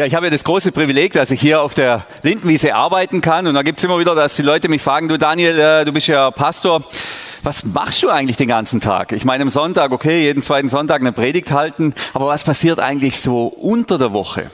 Ja, 0.00 0.06
ich 0.06 0.14
habe 0.14 0.24
ja 0.24 0.30
das 0.30 0.44
große 0.44 0.72
Privileg, 0.72 1.12
dass 1.12 1.30
ich 1.30 1.42
hier 1.42 1.60
auf 1.60 1.74
der 1.74 2.06
Lindenwiese 2.22 2.74
arbeiten 2.74 3.20
kann. 3.20 3.46
Und 3.46 3.52
da 3.52 3.60
gibt's 3.60 3.84
immer 3.84 3.98
wieder, 3.98 4.14
dass 4.14 4.34
die 4.34 4.40
Leute 4.40 4.70
mich 4.70 4.80
fragen, 4.80 5.08
du 5.08 5.18
Daniel, 5.18 5.58
äh, 5.58 5.84
du 5.84 5.92
bist 5.92 6.06
ja 6.06 6.30
Pastor. 6.30 6.84
Was 7.42 7.64
machst 7.64 8.02
du 8.02 8.08
eigentlich 8.08 8.38
den 8.38 8.48
ganzen 8.48 8.80
Tag? 8.80 9.12
Ich 9.12 9.26
meine, 9.26 9.42
am 9.42 9.50
Sonntag, 9.50 9.92
okay, 9.92 10.22
jeden 10.22 10.40
zweiten 10.40 10.70
Sonntag 10.70 11.02
eine 11.02 11.12
Predigt 11.12 11.52
halten. 11.52 11.92
Aber 12.14 12.28
was 12.28 12.44
passiert 12.44 12.80
eigentlich 12.80 13.20
so 13.20 13.48
unter 13.48 13.98
der 13.98 14.14
Woche? 14.14 14.50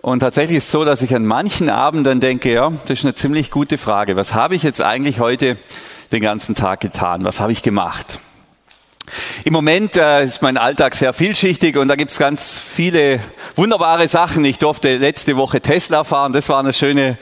Und 0.00 0.18
tatsächlich 0.18 0.56
ist 0.56 0.64
es 0.64 0.72
so, 0.72 0.84
dass 0.84 1.02
ich 1.02 1.14
an 1.14 1.24
manchen 1.24 1.70
Abenden 1.70 2.18
denke, 2.18 2.52
ja, 2.52 2.70
das 2.70 2.98
ist 2.98 3.04
eine 3.04 3.14
ziemlich 3.14 3.52
gute 3.52 3.78
Frage. 3.78 4.16
Was 4.16 4.34
habe 4.34 4.56
ich 4.56 4.64
jetzt 4.64 4.82
eigentlich 4.82 5.20
heute 5.20 5.56
den 6.10 6.22
ganzen 6.22 6.56
Tag 6.56 6.80
getan? 6.80 7.22
Was 7.22 7.38
habe 7.38 7.52
ich 7.52 7.62
gemacht? 7.62 8.18
Im 9.48 9.54
Moment 9.54 9.96
äh, 9.96 10.24
ist 10.24 10.42
mein 10.42 10.58
Alltag 10.58 10.94
sehr 10.94 11.14
vielschichtig 11.14 11.78
und 11.78 11.88
da 11.88 11.96
gibt's 11.96 12.18
ganz 12.18 12.58
viele 12.58 13.18
wunderbare 13.56 14.06
Sachen. 14.06 14.44
Ich 14.44 14.58
durfte 14.58 14.98
letzte 14.98 15.38
Woche 15.38 15.62
Tesla 15.62 16.04
fahren, 16.04 16.34
das 16.34 16.50
war 16.50 16.58
eine 16.58 16.74
schöne, 16.74 17.16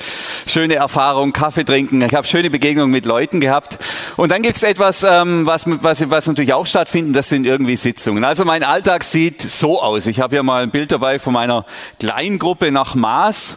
schöne 0.44 0.74
Erfahrung, 0.74 1.32
Kaffee 1.32 1.62
trinken. 1.62 2.02
Ich 2.02 2.16
habe 2.16 2.26
schöne 2.26 2.50
Begegnungen 2.50 2.90
mit 2.90 3.06
Leuten 3.06 3.38
gehabt. 3.38 3.78
Und 4.16 4.32
dann 4.32 4.42
gibt's 4.42 4.64
etwas, 4.64 5.04
ähm, 5.08 5.46
was, 5.46 5.66
was, 5.66 6.10
was 6.10 6.26
natürlich 6.26 6.52
auch 6.52 6.66
stattfindet, 6.66 7.14
das 7.14 7.28
sind 7.28 7.46
irgendwie 7.46 7.76
Sitzungen. 7.76 8.24
Also 8.24 8.44
mein 8.44 8.64
Alltag 8.64 9.04
sieht 9.04 9.40
so 9.42 9.80
aus. 9.80 10.08
Ich 10.08 10.18
habe 10.18 10.34
hier 10.34 10.42
mal 10.42 10.64
ein 10.64 10.72
Bild 10.72 10.90
dabei 10.90 11.20
von 11.20 11.32
meiner 11.32 11.64
Kleingruppe 12.00 12.72
nach 12.72 12.96
Maß. 12.96 13.56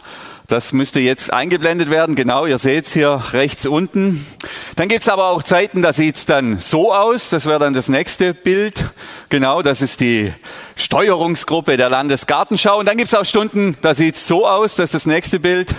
Das 0.50 0.72
müsste 0.72 0.98
jetzt 0.98 1.32
eingeblendet 1.32 1.90
werden. 1.90 2.16
Genau, 2.16 2.44
ihr 2.44 2.58
seht 2.58 2.86
es 2.86 2.92
hier 2.92 3.22
rechts 3.30 3.66
unten. 3.66 4.26
Dann 4.74 4.88
gibt's 4.88 5.08
aber 5.08 5.28
auch 5.28 5.44
Zeiten, 5.44 5.80
da 5.80 5.92
sieht's 5.92 6.26
dann 6.26 6.58
so 6.58 6.92
aus. 6.92 7.30
Das 7.30 7.46
wäre 7.46 7.60
dann 7.60 7.72
das 7.72 7.88
nächste 7.88 8.34
Bild. 8.34 8.86
Genau, 9.28 9.62
das 9.62 9.80
ist 9.80 10.00
die 10.00 10.32
Steuerungsgruppe 10.74 11.76
der 11.76 11.88
Landesgartenschau. 11.88 12.80
Und 12.80 12.86
dann 12.86 12.96
gibt's 12.96 13.14
auch 13.14 13.24
Stunden, 13.24 13.78
da 13.80 13.94
sieht's 13.94 14.26
so 14.26 14.44
aus. 14.44 14.74
Das 14.74 14.86
ist 14.86 14.94
das 14.94 15.06
nächste 15.06 15.38
Bild. 15.38 15.72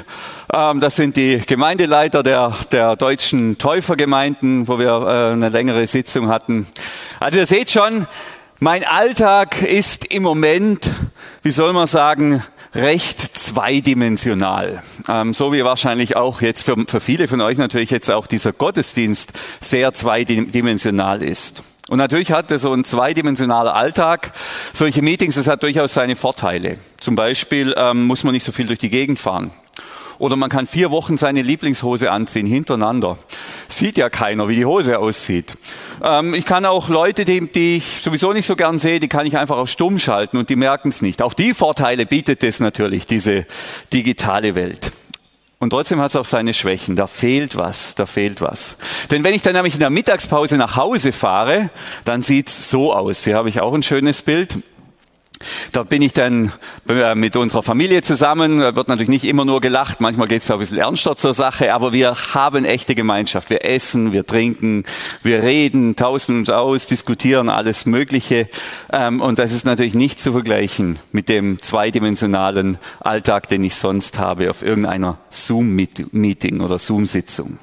Ähm, 0.54 0.80
das 0.80 0.96
sind 0.96 1.18
die 1.18 1.42
Gemeindeleiter 1.46 2.24
der, 2.24 2.56
der 2.72 2.96
deutschen 2.96 3.58
Täufergemeinden, 3.58 4.70
wo 4.70 4.80
wir 4.80 4.88
äh, 4.88 5.34
eine 5.34 5.50
längere 5.50 5.86
Sitzung 5.86 6.30
hatten. 6.30 6.66
Also 7.20 7.40
ihr 7.40 7.46
seht 7.46 7.72
schon, 7.72 8.08
mein 8.60 8.86
Alltag 8.86 9.64
ist 9.64 10.06
im 10.06 10.24
Moment, 10.24 10.92
wie 11.42 11.52
soll 11.52 11.74
man 11.74 11.88
sagen, 11.88 12.42
recht 12.74 13.38
zweidimensional. 13.38 14.82
Ähm, 15.08 15.34
so 15.34 15.52
wie 15.54 15.64
wahrscheinlich 15.64 16.16
auch 16.16 16.42
jetzt 16.42 16.64
für, 16.64 16.76
für 16.88 17.00
viele 17.00 17.28
von 17.28 17.42
euch 17.42 17.58
natürlich 17.58 17.92
jetzt 17.92 18.10
auch 18.10 18.28
dieser 18.28 18.54
Gottesdienst 18.54 19.34
sehr 19.60 19.94
zweidimensional 19.94 21.22
ist. 21.22 21.64
Und 21.92 21.98
natürlich 21.98 22.32
hat 22.32 22.58
so 22.58 22.72
ein 22.72 22.86
zweidimensionaler 22.86 23.76
Alltag 23.76 24.32
solche 24.72 25.02
Meetings, 25.02 25.36
das 25.36 25.48
hat 25.48 25.62
durchaus 25.62 25.94
seine 25.94 26.16
Vorteile. 26.16 26.78
Zum 27.02 27.18
Beispiel 27.18 27.74
ähm, 27.76 28.06
muss 28.06 28.24
man 28.24 28.34
nicht 28.34 28.46
so 28.46 28.54
viel 28.54 28.66
durch 28.66 28.80
die 28.80 28.90
Gegend 28.90 29.20
fahren. 29.20 29.52
Oder 30.18 30.38
man 30.38 30.50
kann 30.50 30.68
vier 30.68 30.90
Wochen 30.90 31.18
seine 31.18 31.42
Lieblingshose 31.42 32.10
anziehen, 32.10 32.48
hintereinander. 32.48 33.18
Sieht 33.68 33.98
ja 33.98 34.10
keiner, 34.10 34.48
wie 34.48 34.56
die 34.56 34.64
Hose 34.64 35.00
aussieht. 35.00 35.58
Ähm, 36.02 36.34
ich 36.34 36.46
kann 36.46 36.66
auch 36.66 36.88
Leute, 36.88 37.26
die, 37.26 37.52
die 37.52 37.76
ich 37.76 38.02
sowieso 38.02 38.32
nicht 38.32 38.46
so 38.46 38.56
gern 38.56 38.80
sehe, 38.80 39.02
die 39.02 39.10
kann 39.10 39.26
ich 39.26 39.38
einfach 39.38 39.58
auf 39.58 39.68
stumm 39.68 40.00
schalten 40.00 40.38
und 40.38 40.48
die 40.48 40.56
merken 40.56 40.92
es 40.92 41.02
nicht. 41.02 41.22
Auch 41.22 41.34
die 41.34 41.54
Vorteile 41.54 42.06
bietet 42.06 42.42
es 42.46 42.62
natürlich, 42.62 43.04
diese 43.04 43.46
digitale 43.92 44.56
Welt. 44.56 44.94
Und 45.62 45.70
trotzdem 45.70 46.02
hat 46.02 46.10
es 46.10 46.16
auch 46.16 46.26
seine 46.26 46.56
Schwächen. 46.56 46.96
Da 46.96 47.06
fehlt 47.06 47.56
was, 47.56 47.94
da 47.94 48.08
fehlt 48.08 48.42
was. 48.42 48.78
Denn 49.12 49.24
wenn 49.24 49.36
ich 49.36 49.44
dann 49.44 49.54
nämlich 49.54 49.76
in 49.76 49.80
der 49.80 49.92
Mittagspause 49.92 50.58
nach 50.58 50.76
Hause 50.76 51.12
fahre, 51.12 51.70
dann 52.04 52.24
sieht's 52.24 52.72
so 52.72 52.96
aus. 52.96 53.26
Hier 53.26 53.36
habe 53.36 53.48
ich 53.48 53.62
auch 53.62 53.72
ein 53.76 53.84
schönes 53.84 54.24
Bild. 54.24 54.58
Da 55.72 55.84
bin 55.84 56.02
ich 56.02 56.14
dann 56.14 56.52
äh, 56.88 57.16
mit 57.16 57.36
unserer 57.36 57.64
Familie 57.64 58.02
zusammen, 58.02 58.60
wird 58.60 58.88
natürlich 58.88 59.10
nicht 59.10 59.26
immer 59.26 59.46
nur 59.46 59.62
gelacht, 59.62 60.02
manchmal 60.02 60.28
geht 60.28 60.42
es 60.42 60.52
auch 60.52 60.56
ein 60.56 60.60
bisschen 60.60 60.78
ernster 60.78 61.16
zur 61.16 61.34
Sache, 61.34 61.74
aber 61.74 61.94
wir 61.94 62.16
haben 62.34 62.66
echte 62.66 62.96
Gemeinschaft. 62.96 63.50
Wir 63.50 63.66
essen, 63.66 64.14
wir 64.14 64.26
trinken, 64.26 64.84
wir 65.24 65.44
reden, 65.44 65.96
tauschen 65.96 66.40
uns 66.40 66.50
aus, 66.50 66.88
diskutieren 66.88 67.50
alles 67.50 67.86
Mögliche. 67.86 68.50
Ähm, 68.92 69.22
und 69.22 69.40
das 69.40 69.52
ist 69.52 69.66
natürlich 69.66 69.96
nicht 69.96 70.20
zu 70.20 70.32
vergleichen 70.32 71.00
mit 71.12 71.30
dem 71.30 71.62
zweidimensionalen 71.62 72.78
Alltag, 73.00 73.48
den 73.48 73.64
ich 73.64 73.76
sonst 73.76 74.20
habe 74.20 74.50
auf 74.50 74.62
irgendeiner 74.64 75.18
Zoom-Meeting 75.30 76.62
oder 76.62 76.80
Zoom-Sitzung. 76.80 77.60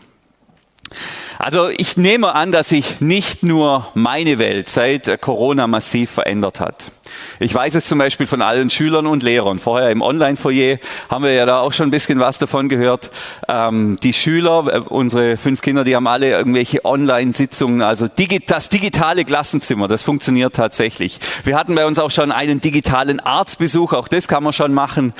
Also 1.38 1.68
ich 1.68 1.96
nehme 1.96 2.34
an, 2.34 2.50
dass 2.50 2.70
sich 2.70 3.00
nicht 3.00 3.44
nur 3.44 3.86
meine 3.94 4.40
Welt 4.40 4.68
seit 4.68 5.20
Corona 5.20 5.68
massiv 5.68 6.10
verändert 6.10 6.58
hat. 6.58 6.90
Ich 7.38 7.54
weiß 7.54 7.76
es 7.76 7.86
zum 7.86 7.98
Beispiel 7.98 8.26
von 8.26 8.42
allen 8.42 8.70
Schülern 8.70 9.06
und 9.06 9.22
Lehrern. 9.22 9.60
Vorher 9.60 9.90
im 9.90 10.02
Online-Foyer 10.02 10.78
haben 11.08 11.24
wir 11.24 11.32
ja 11.32 11.46
da 11.46 11.60
auch 11.60 11.72
schon 11.72 11.88
ein 11.88 11.92
bisschen 11.92 12.18
was 12.18 12.38
davon 12.38 12.68
gehört. 12.68 13.10
Ähm, 13.48 13.96
die 14.02 14.12
Schüler, 14.12 14.66
äh, 14.66 14.78
unsere 14.80 15.36
fünf 15.36 15.62
Kinder, 15.62 15.84
die 15.84 15.94
haben 15.94 16.08
alle 16.08 16.30
irgendwelche 16.30 16.84
Online-Sitzungen, 16.84 17.82
also 17.82 18.08
digi 18.08 18.40
das 18.44 18.68
digitale 18.68 19.24
Klassenzimmer, 19.24 19.88
das 19.88 20.02
funktioniert 20.02 20.54
tatsächlich. 20.54 21.18
Wir 21.44 21.56
hatten 21.56 21.74
bei 21.74 21.86
uns 21.86 21.98
auch 21.98 22.10
schon 22.10 22.32
einen 22.32 22.60
digitalen 22.60 23.20
Arztbesuch, 23.20 23.92
auch 23.92 24.08
das 24.08 24.26
kann 24.26 24.42
man 24.42 24.52
schon 24.52 24.74
machen. 24.74 25.12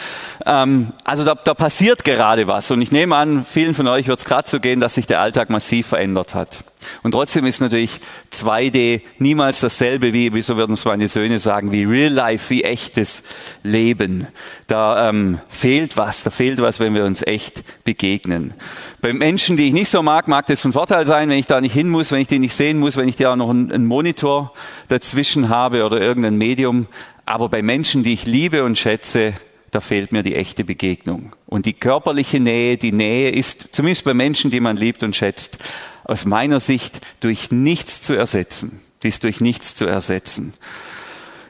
Ähm, 0.45 0.89
also 1.05 1.25
da, 1.25 1.37
da 1.37 1.55
passiert 1.55 2.05
gerade 2.05 2.49
was. 2.49 2.71
Und 2.71 2.83
ich 2.83 2.91
nehme 2.91 3.17
an, 3.17 3.47
vielen 3.49 3.75
von 3.75 3.87
euch 3.87 4.09
wird 4.09 4.19
es 4.19 4.25
gerade 4.25 4.49
so 4.49 4.61
gehen, 4.61 4.81
dass 4.81 4.95
sich 4.95 5.07
der 5.07 5.21
Alltag 5.21 5.49
massiv 5.49 5.87
verändert 5.87 6.08
hat. 6.17 6.65
Und 7.03 7.13
trotzdem 7.13 7.45
ist 7.47 7.61
natürlich 7.61 8.01
2D 8.33 9.03
niemals 9.19 9.61
dasselbe 9.61 10.13
wie, 10.13 10.33
wie 10.33 10.43
so 10.43 10.57
würden 10.57 10.73
es 10.73 10.85
meine 10.85 11.09
Söhne 11.09 11.39
sagen, 11.39 11.73
wie 11.73 11.85
Real 11.85 12.13
Life, 12.13 12.51
wie 12.51 12.65
echtes 12.65 13.25
Leben. 13.63 14.27
Da 14.67 15.09
ähm, 15.09 15.41
fehlt 15.49 15.97
was, 15.97 16.23
da 16.23 16.31
fehlt 16.31 16.61
was, 16.61 16.81
wenn 16.81 16.95
wir 16.95 17.05
uns 17.05 17.23
echt 17.27 17.65
begegnen. 17.85 18.55
Bei 19.01 19.13
Menschen, 19.13 19.57
die 19.57 19.69
ich 19.69 19.73
nicht 19.73 19.91
so 19.91 20.03
mag, 20.03 20.29
mag 20.29 20.47
das 20.47 20.61
von 20.61 20.73
Vorteil 20.73 21.07
sein, 21.07 21.29
wenn 21.29 21.39
ich 21.39 21.47
da 21.47 21.61
nicht 21.61 21.75
hin 21.75 21.89
muss, 21.89 22.13
wenn 22.13 22.21
ich 22.21 22.29
die 22.29 22.39
nicht 22.39 22.55
sehen 22.55 22.79
muss, 22.79 22.97
wenn 22.97 23.09
ich 23.09 23.17
da 23.17 23.37
noch 23.37 23.51
einen, 23.51 23.73
einen 23.73 23.87
Monitor 23.87 24.53
dazwischen 24.89 25.49
habe 25.49 25.85
oder 25.85 26.01
irgendein 26.01 26.37
Medium. 26.37 26.87
Aber 27.27 27.49
bei 27.49 27.63
Menschen, 27.63 28.05
die 28.05 28.13
ich 28.13 28.25
liebe 28.25 28.65
und 28.65 28.79
schätze, 28.79 29.35
da 29.71 29.81
fehlt 29.81 30.13
mir 30.13 30.23
die 30.23 30.35
echte 30.35 30.65
Begegnung. 30.65 31.33
Und 31.47 31.67
die 31.67 31.75
körperliche 31.75 32.41
Nähe, 32.41 32.77
die 32.77 32.93
Nähe 32.93 33.31
ist, 33.31 33.75
zumindest 33.75 34.05
bei 34.05 34.15
Menschen, 34.15 34.51
die 34.51 34.61
man 34.61 34.77
liebt 34.77 35.03
und 35.03 35.15
schätzt, 35.15 35.59
aus 36.09 36.25
meiner 36.25 36.59
Sicht 36.59 37.01
durch 37.21 37.53
nichts 37.53 38.03
zu 38.03 38.15
ersetzen. 38.15 38.81
Die 39.05 39.09
ist 39.09 39.23
durch 39.23 39.41
nichts 39.41 39.77
zu 39.77 39.87
ersetzen. 39.87 40.55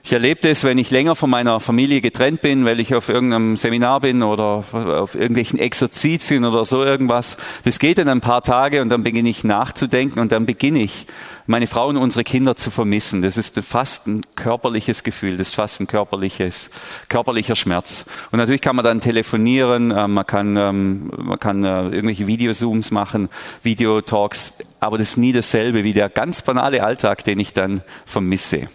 Ich 0.05 0.13
erlebe 0.13 0.41
das, 0.49 0.65
wenn 0.65 0.79
ich 0.79 0.91
länger 0.91 1.17
von 1.17 1.29
meiner 1.29 1.61
Familie 1.61 2.01
getrennt 2.01 2.41
bin, 2.41 2.65
weil 2.65 2.81
ich 2.81 2.95
auf 2.95 3.09
irgendeinem 3.09 3.57
Seminar 3.57 4.01
bin 4.01 4.23
oder 4.23 4.65
auf 4.73 5.15
irgendwelchen 5.15 5.59
Exerzitien 5.59 6.45
oder 6.45 6.65
so 6.65 6.83
irgendwas. 6.83 7.37
Das 7.65 7.79
geht 7.79 7.99
dann 7.99 8.09
ein 8.09 8.21
paar 8.21 8.43
Tage 8.43 8.81
und 8.83 8.89
dann 8.89 9.03
beginne 9.03 9.29
ich 9.29 9.45
nachzudenken 9.45 10.19
und 10.19 10.33
dann 10.33 10.47
beginne 10.47 10.81
ich 10.81 11.07
meine 11.49 11.67
Frau 11.67 11.89
und 11.89 11.97
unsere 11.97 12.25
Kinder 12.25 12.57
zu 12.57 12.71
vermissen. 12.71 13.23
Das 13.23 13.39
ist 13.39 13.59
fast 13.61 14.07
ein 14.07 14.23
körperliches 14.37 15.03
Gefühl, 15.03 15.39
das 15.39 15.49
ist 15.49 15.55
fast 15.55 15.81
ein 15.81 15.87
körperliches, 15.87 16.71
körperlicher 17.09 17.57
Schmerz. 17.57 18.05
Und 18.31 18.39
natürlich 18.39 18.61
kann 18.61 18.77
man 18.77 18.85
dann 18.85 19.01
telefonieren, 19.01 19.91
äh, 19.91 20.07
man 20.07 20.27
kann, 20.27 20.57
ähm, 20.59 21.11
man 21.17 21.39
kann 21.39 21.65
äh, 21.65 21.85
irgendwelche 21.85 22.27
Videozooms 22.27 22.91
machen, 22.91 23.31
Videotalks, 23.63 24.55
aber 24.79 24.99
das 24.99 25.11
ist 25.11 25.17
nie 25.17 25.33
dasselbe 25.33 25.85
wie 25.85 25.95
der 25.95 26.11
ganz 26.11 26.43
banale 26.43 26.85
Alltag, 26.85 27.25
den 27.25 27.41
ich 27.41 27.55
dann 27.55 27.83
vermisse. 28.05 28.69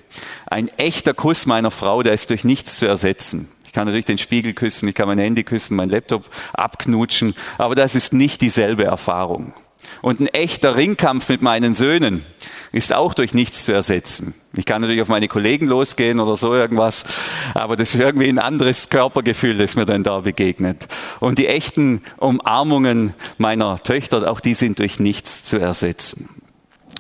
Ein 0.48 0.68
echter 0.80 1.14
Kuss 1.14 1.46
meiner 1.46 1.72
Frau, 1.72 2.02
der 2.02 2.14
ist 2.14 2.32
durch 2.32 2.44
nichts 2.44 2.80
zu 2.80 2.88
ersetzen. 2.88 3.50
Ich 3.68 3.72
kann 3.72 3.86
natürlich 3.86 4.06
den 4.06 4.18
Spiegel 4.18 4.54
küssen, 4.54 4.90
ich 4.90 4.96
kann 4.96 5.08
mein 5.08 5.20
Handy 5.20 5.44
küssen, 5.44 5.76
mein 5.76 5.90
Laptop 5.90 6.28
abknutschen, 6.54 7.36
aber 7.60 7.76
das 7.76 7.94
ist 7.94 8.14
nicht 8.14 8.42
dieselbe 8.42 8.86
Erfahrung. 8.86 9.54
Und 10.02 10.20
ein 10.20 10.28
echter 10.28 10.76
Ringkampf 10.76 11.30
mit 11.30 11.42
meinen 11.42 11.76
Söhnen 11.76 12.26
ist 12.72 12.94
auch 12.94 13.14
durch 13.14 13.34
nichts 13.34 13.66
zu 13.66 13.72
ersetzen. 13.72 14.34
Ich 14.56 14.66
kann 14.66 14.82
natürlich 14.82 15.02
auf 15.02 15.08
meine 15.08 15.28
Kollegen 15.28 15.68
losgehen 15.68 16.20
oder 16.20 16.36
so 16.36 16.54
irgendwas, 16.54 17.06
aber 17.54 17.76
das 17.76 17.94
ist 17.94 18.02
irgendwie 18.02 18.28
ein 18.28 18.40
anderes 18.40 18.90
Körpergefühl, 18.90 19.58
das 19.58 19.76
mir 19.76 19.86
dann 19.86 20.04
da 20.04 20.20
begegnet. 20.22 20.88
Und 21.20 21.38
die 21.38 21.48
echten 21.48 22.02
Umarmungen 22.18 23.14
meiner 23.38 23.82
Töchter, 23.82 24.30
auch 24.30 24.40
die 24.40 24.56
sind 24.56 24.80
durch 24.80 25.00
nichts 25.00 25.44
zu 25.44 25.58
ersetzen. 25.58 26.30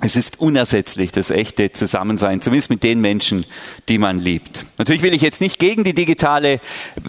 Es 0.06 0.18
ist 0.18 0.42
unersetzlich, 0.42 1.14
das 1.14 1.32
echte 1.32 1.72
Zusammensein, 1.72 2.42
zumindest 2.42 2.70
mit 2.70 2.84
den 2.84 3.00
Menschen, 3.00 3.46
die 3.88 3.98
man 3.98 4.20
liebt. 4.20 4.66
Natürlich 4.78 5.02
will 5.02 5.14
ich 5.14 5.22
jetzt 5.22 5.40
nicht 5.40 5.60
gegen 5.60 5.86
die 5.86 5.94
digitale 5.94 6.60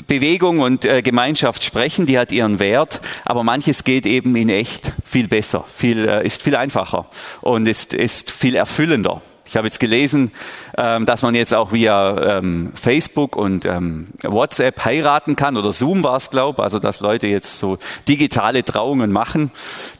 Bewegung 0.06 0.60
und 0.60 0.84
äh, 0.84 1.02
Gemeinschaft 1.02 1.64
sprechen, 1.64 2.06
die 2.06 2.20
hat 2.20 2.30
ihren 2.30 2.60
Wert, 2.60 3.00
aber 3.24 3.42
manches 3.42 3.82
geht 3.82 4.06
eben 4.06 4.36
in 4.36 4.48
echt 4.48 4.92
viel 5.04 5.26
besser, 5.26 5.64
viel, 5.66 6.08
äh, 6.08 6.24
ist 6.24 6.44
viel 6.44 6.54
einfacher 6.54 7.06
und 7.40 7.66
ist, 7.66 7.94
ist 7.94 8.30
viel 8.30 8.54
erfüllender. 8.54 9.22
Ich 9.44 9.56
habe 9.56 9.66
jetzt 9.66 9.80
gelesen, 9.80 10.30
ähm, 10.78 11.04
dass 11.04 11.22
man 11.22 11.34
jetzt 11.34 11.52
auch 11.52 11.72
via 11.72 12.38
ähm, 12.38 12.70
Facebook 12.76 13.34
und 13.34 13.64
ähm, 13.64 14.06
WhatsApp 14.22 14.84
heiraten 14.84 15.34
kann 15.34 15.56
oder 15.56 15.72
Zoom 15.72 16.04
war 16.04 16.16
es, 16.16 16.30
glaube 16.30 16.62
also 16.62 16.78
dass 16.78 17.00
Leute 17.00 17.26
jetzt 17.26 17.58
so 17.58 17.76
digitale 18.06 18.64
Trauungen 18.64 19.10
machen. 19.10 19.50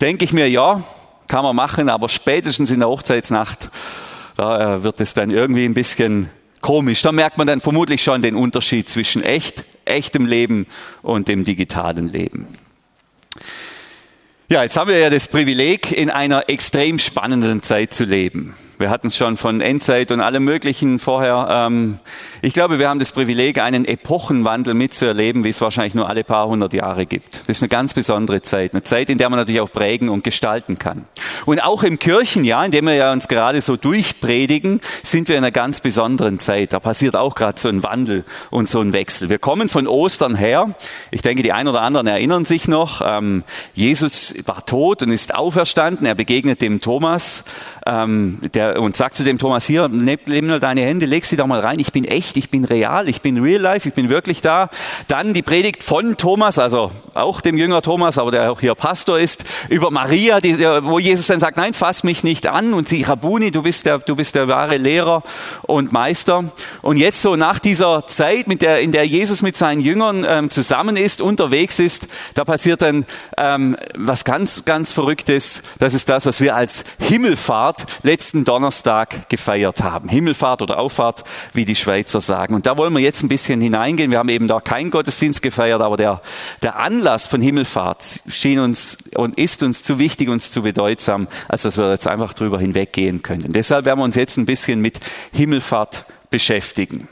Denke 0.01 0.25
ich 0.25 0.33
mir, 0.33 0.49
ja, 0.49 0.81
kann 1.29 1.45
man 1.45 1.57
machen, 1.57 1.89
aber 1.89 2.09
spätestens 2.09 2.71
in 2.71 2.81
der 2.81 2.89
Hochzeitsnacht, 2.89 3.71
da 4.37 4.77
äh, 4.77 4.83
wird 4.83 5.01
es 5.01 5.15
dann 5.15 5.31
irgendwie 5.31 5.65
ein 5.65 5.75
bisschen 5.75 6.31
komisch. 6.61 7.03
Da 7.03 7.13
merkt 7.13 7.39
man 7.39 7.47
dann 7.47 7.61
vermutlich 7.61 8.03
schon 8.03 8.23
den 8.23 8.37
Unterschied 8.37 8.89
zwischen 8.89 9.23
echt, 9.23 9.65
echtem 9.85 10.27
Leben 10.27 10.67
und 11.03 11.29
dem 11.29 11.45
digitalen 11.45 12.09
Leben. 12.09 12.47
Ja, 14.49 14.63
jetzt 14.63 14.77
haben 14.77 14.91
wir 14.91 14.99
ja 14.99 15.11
das 15.11 15.29
Privileg, 15.29 15.93
in 15.93 16.11
einer 16.11 16.49
extrem 16.49 16.99
spannenden 16.99 17.63
Zeit 17.63 17.95
zu 17.95 18.05
leben. 18.05 18.55
Wir 18.79 18.91
hatten 18.91 19.07
es 19.07 19.17
schon 19.17 19.37
von 19.37 19.61
Endzeit 19.61 20.11
und 20.11 20.21
allem 20.21 20.43
Möglichen 20.43 20.99
vorher. 20.99 21.47
Ähm, 21.49 22.01
ich 22.43 22.55
glaube, 22.55 22.81
wir 22.81 22.89
haben 22.89 22.99
das 22.99 23.13
Privileg, 23.13 23.59
einen 23.59 23.85
Epochenwandel 23.85 24.75
mitzuerleben, 24.75 25.45
wie 25.45 25.51
es 25.51 25.61
wahrscheinlich 25.61 25.95
nur 25.95 26.09
alle 26.09 26.25
paar 26.25 26.49
hundert 26.49 26.73
Jahre 26.73 27.07
gibt. 27.07 27.35
Das 27.41 27.59
ist 27.59 27.63
eine 27.63 27.69
ganz 27.69 27.95
besondere 27.95 28.43
Zeit. 28.43 28.75
Eine 28.75 28.83
Zeit, 28.83 29.11
in 29.11 29.19
der 29.19 29.31
man 29.31 29.39
natürlich 29.39 29.61
auch 29.61 29.71
prägen 29.71 30.09
und 30.09 30.25
gestalten 30.25 30.79
kann. 30.79 31.07
Und 31.47 31.63
auch 31.63 31.85
im 31.85 32.01
Kirchenjahr, 32.01 32.65
in 32.65 32.73
dem 32.73 32.87
wir 32.87 32.95
ja 32.95 33.13
uns 33.13 33.29
gerade 33.29 33.61
so 33.61 33.77
durchpredigen, 33.77 34.81
sind 35.03 35.29
wir 35.29 35.37
in 35.37 35.45
einer 35.45 35.53
ganz 35.53 35.81
besonderen 35.81 36.41
Zeit. 36.41 36.73
Da 36.73 36.81
passiert 36.81 37.15
auch 37.15 37.37
gerade 37.37 37.61
so 37.61 37.69
ein 37.69 37.83
Wandel 37.85 38.25
und 38.51 38.69
so 38.69 38.81
ein 38.81 38.93
Wechsel. 38.93 39.29
Wir 39.29 39.39
kommen 39.39 39.69
von 39.69 39.87
Ostern 39.87 40.35
her. 40.35 40.75
Ich 41.13 41.23
denke, 41.23 41.45
die 41.45 41.53
einen 41.53 41.69
oder 41.69 41.83
anderen 41.83 42.09
erinnern 42.09 42.45
sich 42.45 42.67
noch. 42.67 43.03
Ähm, 43.05 43.45
Jesus 43.75 44.35
war 44.47 44.67
tot 44.67 45.03
und 45.03 45.11
ist 45.11 45.35
auferstanden. 45.35 46.07
Er 46.07 46.17
begegnet 46.17 46.61
dem 46.61 46.81
Thomas, 46.81 47.45
ähm, 47.87 48.41
der 48.55 48.64
der, 48.65 48.81
und 48.81 48.97
sagt 48.97 49.17
zu 49.17 49.25
dem 49.25 49.39
Thomas, 49.39 49.67
hier, 49.67 49.89
nimm, 49.89 50.19
nimm 50.27 50.61
deine 50.61 50.83
Hände, 50.83 51.07
leg 51.07 51.25
sie 51.25 51.37
doch 51.37 51.47
mal 51.47 51.61
rein, 51.61 51.79
ich 51.79 51.93
bin 51.93 52.05
echt, 52.05 52.37
ich 52.37 52.51
bin 52.51 52.65
real, 52.65 53.09
ich 53.09 53.21
bin 53.21 53.39
real 53.39 53.61
life, 53.61 53.89
ich 53.89 53.95
bin 53.95 54.09
wirklich 54.09 54.41
da. 54.41 54.71
Dann 55.09 55.35
die 55.35 55.43
Predigt 55.43 55.83
von 55.83 56.17
Thomas, 56.17 56.59
also 56.59 56.91
auch 57.15 57.41
dem 57.41 57.57
Jünger 57.57 57.83
Thomas, 57.83 58.19
aber 58.19 58.31
der 58.31 58.53
auch 58.53 58.61
hier 58.61 58.75
Pastor 58.75 59.19
ist, 59.19 59.45
über 59.69 59.91
Maria, 59.91 60.41
die, 60.41 60.59
wo 60.59 60.99
Jesus 60.99 61.27
dann 61.27 61.41
sagt, 61.41 61.57
nein, 61.57 61.75
fass 61.75 62.05
mich 62.05 62.25
nicht 62.25 62.47
an 62.47 62.75
und 62.75 62.89
sie, 62.89 63.03
Rabuni, 63.03 63.51
du 63.51 63.63
bist 63.63 63.87
der, 63.87 63.99
du 63.99 64.17
bist 64.17 64.35
der 64.35 64.49
wahre 64.49 64.77
Lehrer 64.77 65.23
und 65.63 65.93
Meister. 65.93 66.45
Und 66.83 66.97
jetzt 66.97 67.23
so 67.23 67.37
nach 67.37 67.59
dieser 67.59 68.07
Zeit, 68.07 68.47
mit 68.47 68.63
der, 68.63 68.81
in 68.81 68.93
der 68.93 69.07
Jesus 69.07 69.43
mit 69.43 69.57
seinen 69.57 69.81
Jüngern 69.81 70.25
ähm, 70.29 70.51
zusammen 70.51 70.97
ist, 70.97 71.21
unterwegs 71.21 71.79
ist, 71.79 72.09
da 72.35 72.45
passiert 72.45 72.83
dann 72.83 73.07
ähm, 73.37 73.77
was 73.97 74.25
ganz, 74.25 74.65
ganz 74.65 74.93
Verrücktes. 74.93 75.63
Das 75.79 75.95
ist 75.95 76.09
das, 76.09 76.27
was 76.27 76.41
wir 76.41 76.55
als 76.55 76.85
Himmelfahrt 76.99 77.87
letzten 78.03 78.45
Donnerstag 78.55 79.29
gefeiert 79.29 79.83
haben. 79.83 80.09
Himmelfahrt 80.09 80.63
oder 80.63 80.79
Auffahrt, 80.79 81.25
wie 81.55 81.65
die 81.65 81.75
Schweizer 81.75 82.21
sagen. 82.21 82.55
Und 82.55 82.67
da 82.67 82.77
wollen 82.77 82.93
wir 82.95 83.01
jetzt 83.01 83.25
ein 83.25 83.29
bisschen 83.29 83.61
hineingehen. 83.61 84.13
Wir 84.13 84.19
haben 84.19 84.29
eben 84.29 84.47
da 84.47 84.61
keinen 84.61 84.93
Gottesdienst 84.93 85.43
gefeiert, 85.43 85.81
aber 85.81 85.97
der, 85.97 86.23
der 86.63 86.77
Anlass 86.77 87.27
von 87.27 87.41
Himmelfahrt 87.41 88.23
schien 88.29 88.61
uns 88.61 88.99
und 89.17 89.37
ist 89.39 89.65
uns 89.65 89.83
zu 89.83 89.99
wichtig, 89.99 90.29
uns 90.29 90.53
zu 90.53 90.63
bedeutsam, 90.63 91.27
als 91.49 91.63
dass 91.63 91.77
wir 91.77 91.91
jetzt 91.91 92.07
einfach 92.07 92.33
drüber 92.33 92.61
hinweggehen 92.61 93.23
können. 93.23 93.53
Deshalb 93.53 93.87
werden 93.87 93.99
wir 93.99 94.05
uns 94.05 94.15
jetzt 94.15 94.37
ein 94.37 94.47
bisschen 94.47 94.81
mit 94.81 95.01
Himmelfahrt 95.33 96.07
beschäftigen. 96.31 97.09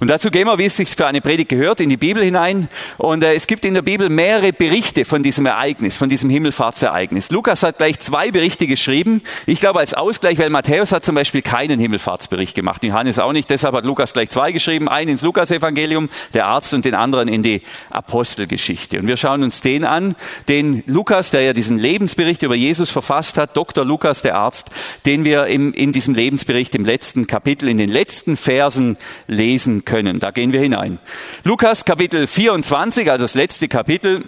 Und 0.00 0.08
dazu 0.08 0.30
gehen 0.30 0.46
wir, 0.46 0.58
wie 0.58 0.64
es 0.64 0.76
sich 0.76 0.88
für 0.88 1.06
eine 1.06 1.20
Predigt 1.20 1.48
gehört, 1.48 1.80
in 1.80 1.88
die 1.88 1.96
Bibel 1.96 2.22
hinein. 2.22 2.68
Und 2.98 3.22
äh, 3.22 3.34
es 3.34 3.46
gibt 3.46 3.64
in 3.64 3.74
der 3.74 3.82
Bibel 3.82 4.08
mehrere 4.08 4.52
Berichte 4.52 5.04
von 5.04 5.22
diesem 5.22 5.46
Ereignis, 5.46 5.96
von 5.96 6.08
diesem 6.08 6.30
Himmelfahrtsereignis. 6.30 7.30
Lukas 7.30 7.62
hat 7.62 7.78
gleich 7.78 7.98
zwei 8.00 8.30
Berichte 8.30 8.66
geschrieben. 8.66 9.22
Ich 9.46 9.60
glaube 9.60 9.80
als 9.80 9.94
Ausgleich, 9.94 10.38
weil 10.38 10.50
Matthäus 10.50 10.92
hat 10.92 11.04
zum 11.04 11.14
Beispiel 11.14 11.42
keinen 11.42 11.80
Himmelfahrtsbericht 11.80 12.54
gemacht. 12.54 12.82
Johannes 12.82 13.18
auch 13.18 13.32
nicht. 13.32 13.50
Deshalb 13.50 13.74
hat 13.74 13.84
Lukas 13.84 14.12
gleich 14.12 14.30
zwei 14.30 14.52
geschrieben. 14.52 14.88
Einen 14.88 15.10
ins 15.10 15.22
Lukasevangelium, 15.22 16.08
der 16.34 16.46
Arzt, 16.46 16.74
und 16.74 16.84
den 16.84 16.94
anderen 16.94 17.28
in 17.28 17.42
die 17.42 17.62
Apostelgeschichte. 17.90 18.98
Und 18.98 19.06
wir 19.06 19.16
schauen 19.16 19.42
uns 19.42 19.60
den 19.60 19.84
an, 19.84 20.14
den 20.48 20.82
Lukas, 20.86 21.30
der 21.30 21.42
ja 21.42 21.52
diesen 21.52 21.78
Lebensbericht 21.78 22.42
über 22.42 22.54
Jesus 22.54 22.90
verfasst 22.90 23.38
hat, 23.38 23.56
Dr. 23.56 23.84
Lukas, 23.84 24.22
der 24.22 24.36
Arzt, 24.36 24.70
den 25.06 25.24
wir 25.24 25.46
im, 25.46 25.72
in 25.72 25.92
diesem 25.92 26.14
Lebensbericht 26.14 26.74
im 26.74 26.84
letzten 26.84 27.26
Kapitel, 27.26 27.68
in 27.68 27.78
den 27.78 27.90
letzten 27.90 28.36
Versen 28.36 28.96
lesen 29.26 29.63
lesen 29.64 29.84
können. 29.84 30.20
Da 30.20 30.30
gehen 30.30 30.52
wir 30.52 30.60
hinein. 30.60 30.98
Lukas 31.44 31.84
Kapitel 31.84 32.26
24, 32.26 33.10
also 33.10 33.24
das 33.24 33.34
letzte 33.34 33.68
Kapitel. 33.68 34.24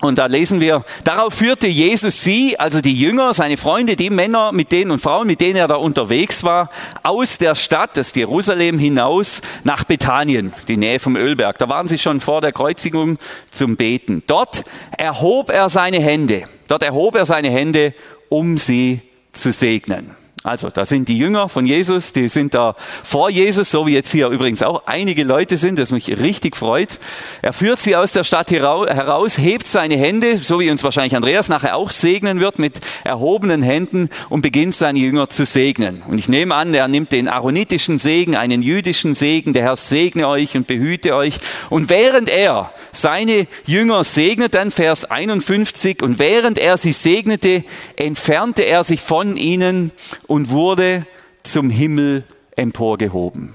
Und 0.00 0.18
da 0.18 0.26
lesen 0.26 0.60
wir, 0.60 0.84
darauf 1.04 1.34
führte 1.34 1.68
Jesus 1.68 2.22
sie, 2.22 2.58
also 2.58 2.80
die 2.80 2.98
Jünger, 2.98 3.32
seine 3.32 3.56
Freunde, 3.56 3.94
die 3.94 4.10
Männer 4.10 4.50
mit 4.52 4.72
denen 4.72 4.90
und 4.90 4.98
Frauen, 4.98 5.26
mit 5.26 5.40
denen 5.40 5.56
er 5.56 5.68
da 5.68 5.76
unterwegs 5.76 6.42
war, 6.42 6.68
aus 7.04 7.38
der 7.38 7.54
Stadt, 7.54 7.96
das 7.96 8.12
Jerusalem 8.14 8.78
hinaus 8.78 9.40
nach 9.62 9.84
Bethanien, 9.84 10.52
die 10.66 10.76
Nähe 10.76 10.98
vom 10.98 11.16
Ölberg. 11.16 11.58
Da 11.58 11.68
waren 11.68 11.86
sie 11.86 11.98
schon 11.98 12.20
vor 12.20 12.40
der 12.40 12.52
Kreuzigung 12.52 13.18
zum 13.50 13.76
Beten. 13.76 14.24
Dort 14.26 14.64
erhob 14.98 15.48
er 15.48 15.68
seine 15.68 16.00
Hände. 16.00 16.44
Dort 16.66 16.82
erhob 16.82 17.14
er 17.14 17.24
seine 17.24 17.50
Hände, 17.50 17.94
um 18.28 18.58
sie 18.58 19.00
zu 19.32 19.52
segnen. 19.52 20.16
Also, 20.46 20.68
da 20.68 20.84
sind 20.84 21.08
die 21.08 21.16
Jünger 21.16 21.48
von 21.48 21.64
Jesus, 21.64 22.12
die 22.12 22.28
sind 22.28 22.52
da 22.52 22.74
vor 23.02 23.30
Jesus, 23.30 23.70
so 23.70 23.86
wie 23.86 23.94
jetzt 23.94 24.12
hier 24.12 24.28
übrigens 24.28 24.62
auch 24.62 24.82
einige 24.84 25.24
Leute 25.24 25.56
sind, 25.56 25.78
das 25.78 25.90
mich 25.90 26.18
richtig 26.18 26.54
freut. 26.54 26.98
Er 27.40 27.54
führt 27.54 27.78
sie 27.78 27.96
aus 27.96 28.12
der 28.12 28.24
Stadt 28.24 28.50
heraus, 28.50 29.38
hebt 29.38 29.66
seine 29.66 29.96
Hände, 29.96 30.36
so 30.36 30.60
wie 30.60 30.70
uns 30.70 30.84
wahrscheinlich 30.84 31.16
Andreas 31.16 31.48
nachher 31.48 31.74
auch 31.74 31.90
segnen 31.90 32.40
wird, 32.40 32.58
mit 32.58 32.82
erhobenen 33.04 33.62
Händen 33.62 34.10
und 34.28 34.42
beginnt 34.42 34.74
seine 34.74 34.98
Jünger 34.98 35.30
zu 35.30 35.46
segnen. 35.46 36.02
Und 36.06 36.18
ich 36.18 36.28
nehme 36.28 36.54
an, 36.54 36.74
er 36.74 36.88
nimmt 36.88 37.12
den 37.12 37.26
aaronitischen 37.26 37.98
Segen, 37.98 38.36
einen 38.36 38.60
jüdischen 38.60 39.14
Segen, 39.14 39.54
der 39.54 39.62
Herr 39.62 39.76
segne 39.76 40.28
euch 40.28 40.58
und 40.58 40.66
behüte 40.66 41.16
euch. 41.16 41.38
Und 41.70 41.88
während 41.88 42.28
er 42.28 42.70
seine 42.92 43.46
Jünger 43.64 44.04
segnet, 44.04 44.52
dann 44.52 44.70
Vers 44.70 45.06
51, 45.10 46.02
und 46.02 46.18
während 46.18 46.58
er 46.58 46.76
sie 46.76 46.92
segnete, 46.92 47.64
entfernte 47.96 48.64
er 48.64 48.84
sich 48.84 49.00
von 49.00 49.38
ihnen 49.38 49.90
und 50.34 50.50
wurde 50.50 51.06
zum 51.44 51.70
Himmel 51.70 52.24
emporgehoben. 52.56 53.54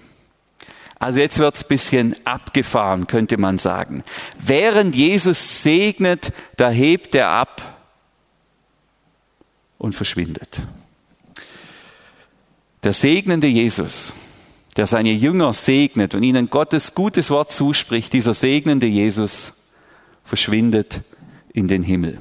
Also 0.98 1.20
jetzt 1.20 1.38
wird's 1.38 1.66
bisschen 1.66 2.16
abgefahren, 2.26 3.06
könnte 3.06 3.38
man 3.38 3.58
sagen. 3.58 4.02
Während 4.38 4.96
Jesus 4.96 5.62
segnet, 5.62 6.32
da 6.56 6.70
hebt 6.70 7.16
er 7.16 7.32
ab 7.32 7.82
und 9.78 9.94
verschwindet. 9.94 10.62
Der 12.84 12.94
segnende 12.94 13.48
Jesus, 13.48 14.14
der 14.78 14.86
seine 14.86 15.12
Jünger 15.12 15.52
segnet 15.52 16.16
und 16.16 16.24
ihnen 16.24 16.50
Gottes 16.50 16.96
gutes 16.96 17.30
Wort 17.30 17.52
zuspricht, 17.52 18.14
dieser 18.14 18.34
segnende 18.34 18.88
Jesus 18.88 19.56
verschwindet 20.24 21.02
in 21.52 21.68
den 21.68 21.84
Himmel. 21.84 22.20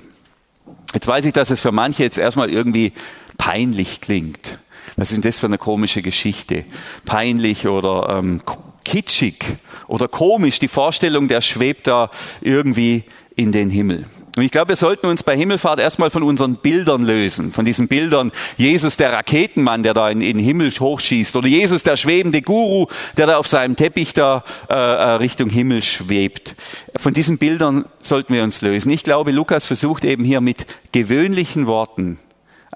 Jetzt 0.95 1.07
weiß 1.07 1.27
ich, 1.27 1.33
dass 1.33 1.51
es 1.51 1.61
für 1.61 1.71
manche 1.71 2.03
jetzt 2.03 2.19
erstmal 2.19 2.51
irgendwie 2.51 2.93
peinlich 3.39 4.01
klingt. 4.01 4.59
Was 4.97 5.11
ist 5.11 5.15
denn 5.15 5.23
das 5.23 5.39
für 5.39 5.47
eine 5.47 5.59
komische 5.59 6.03
Geschichte? 6.03 6.65
Peinlich 7.05 7.67
oder 7.67 8.19
ähm, 8.19 8.43
kitschig 8.85 9.45
oder 9.87 10.09
komisch. 10.09 10.59
Die 10.59 10.69
Vorstellung, 10.69 11.29
der 11.29 11.41
schwebt 11.41 11.87
da 11.87 12.11
irgendwie 12.41 13.05
in 13.37 13.53
den 13.53 13.71
Himmel. 13.71 14.07
Und 14.37 14.43
ich 14.45 14.51
glaube, 14.51 14.71
wir 14.71 14.77
sollten 14.77 15.07
uns 15.07 15.23
bei 15.23 15.37
Himmelfahrt 15.37 15.81
erstmal 15.81 16.11
von 16.11 16.23
unseren 16.23 16.57
Bildern 16.57 17.05
lösen, 17.05 17.53
von 17.53 17.65
diesen 17.65 17.89
Bildern 17.89 18.31
Jesus 18.57 18.97
der 18.97 19.13
Raketenmann, 19.13 19.83
der 19.83 19.95
da 19.95 20.09
in, 20.11 20.21
in 20.21 20.37
den 20.37 20.45
Himmel 20.45 20.71
hochschießt, 20.71 21.35
oder 21.35 21.49
Jesus 21.49 21.83
der 21.83 21.97
schwebende 21.97 22.43
Guru, 22.43 22.87
der 23.17 23.27
da 23.27 23.37
auf 23.37 23.49
seinem 23.49 23.75
Teppich 23.75 24.15
da 24.15 24.45
äh, 24.69 24.75
äh, 24.75 25.11
Richtung 25.15 25.51
Himmel 25.51 25.83
schwebt. 25.83 26.55
Von 26.97 27.15
diesen 27.15 27.39
Bildern 27.39 27.85
sollten 28.01 28.33
wir 28.33 28.45
uns 28.45 28.63
lösen. 28.63 28.91
Ich 28.91 29.03
glaube, 29.03 29.33
Lukas 29.33 29.67
versucht 29.67 30.05
eben 30.05 30.25
hier 30.25 30.41
mit 30.41 30.67
gewöhnlichen 30.93 31.67
Worten 31.67 32.19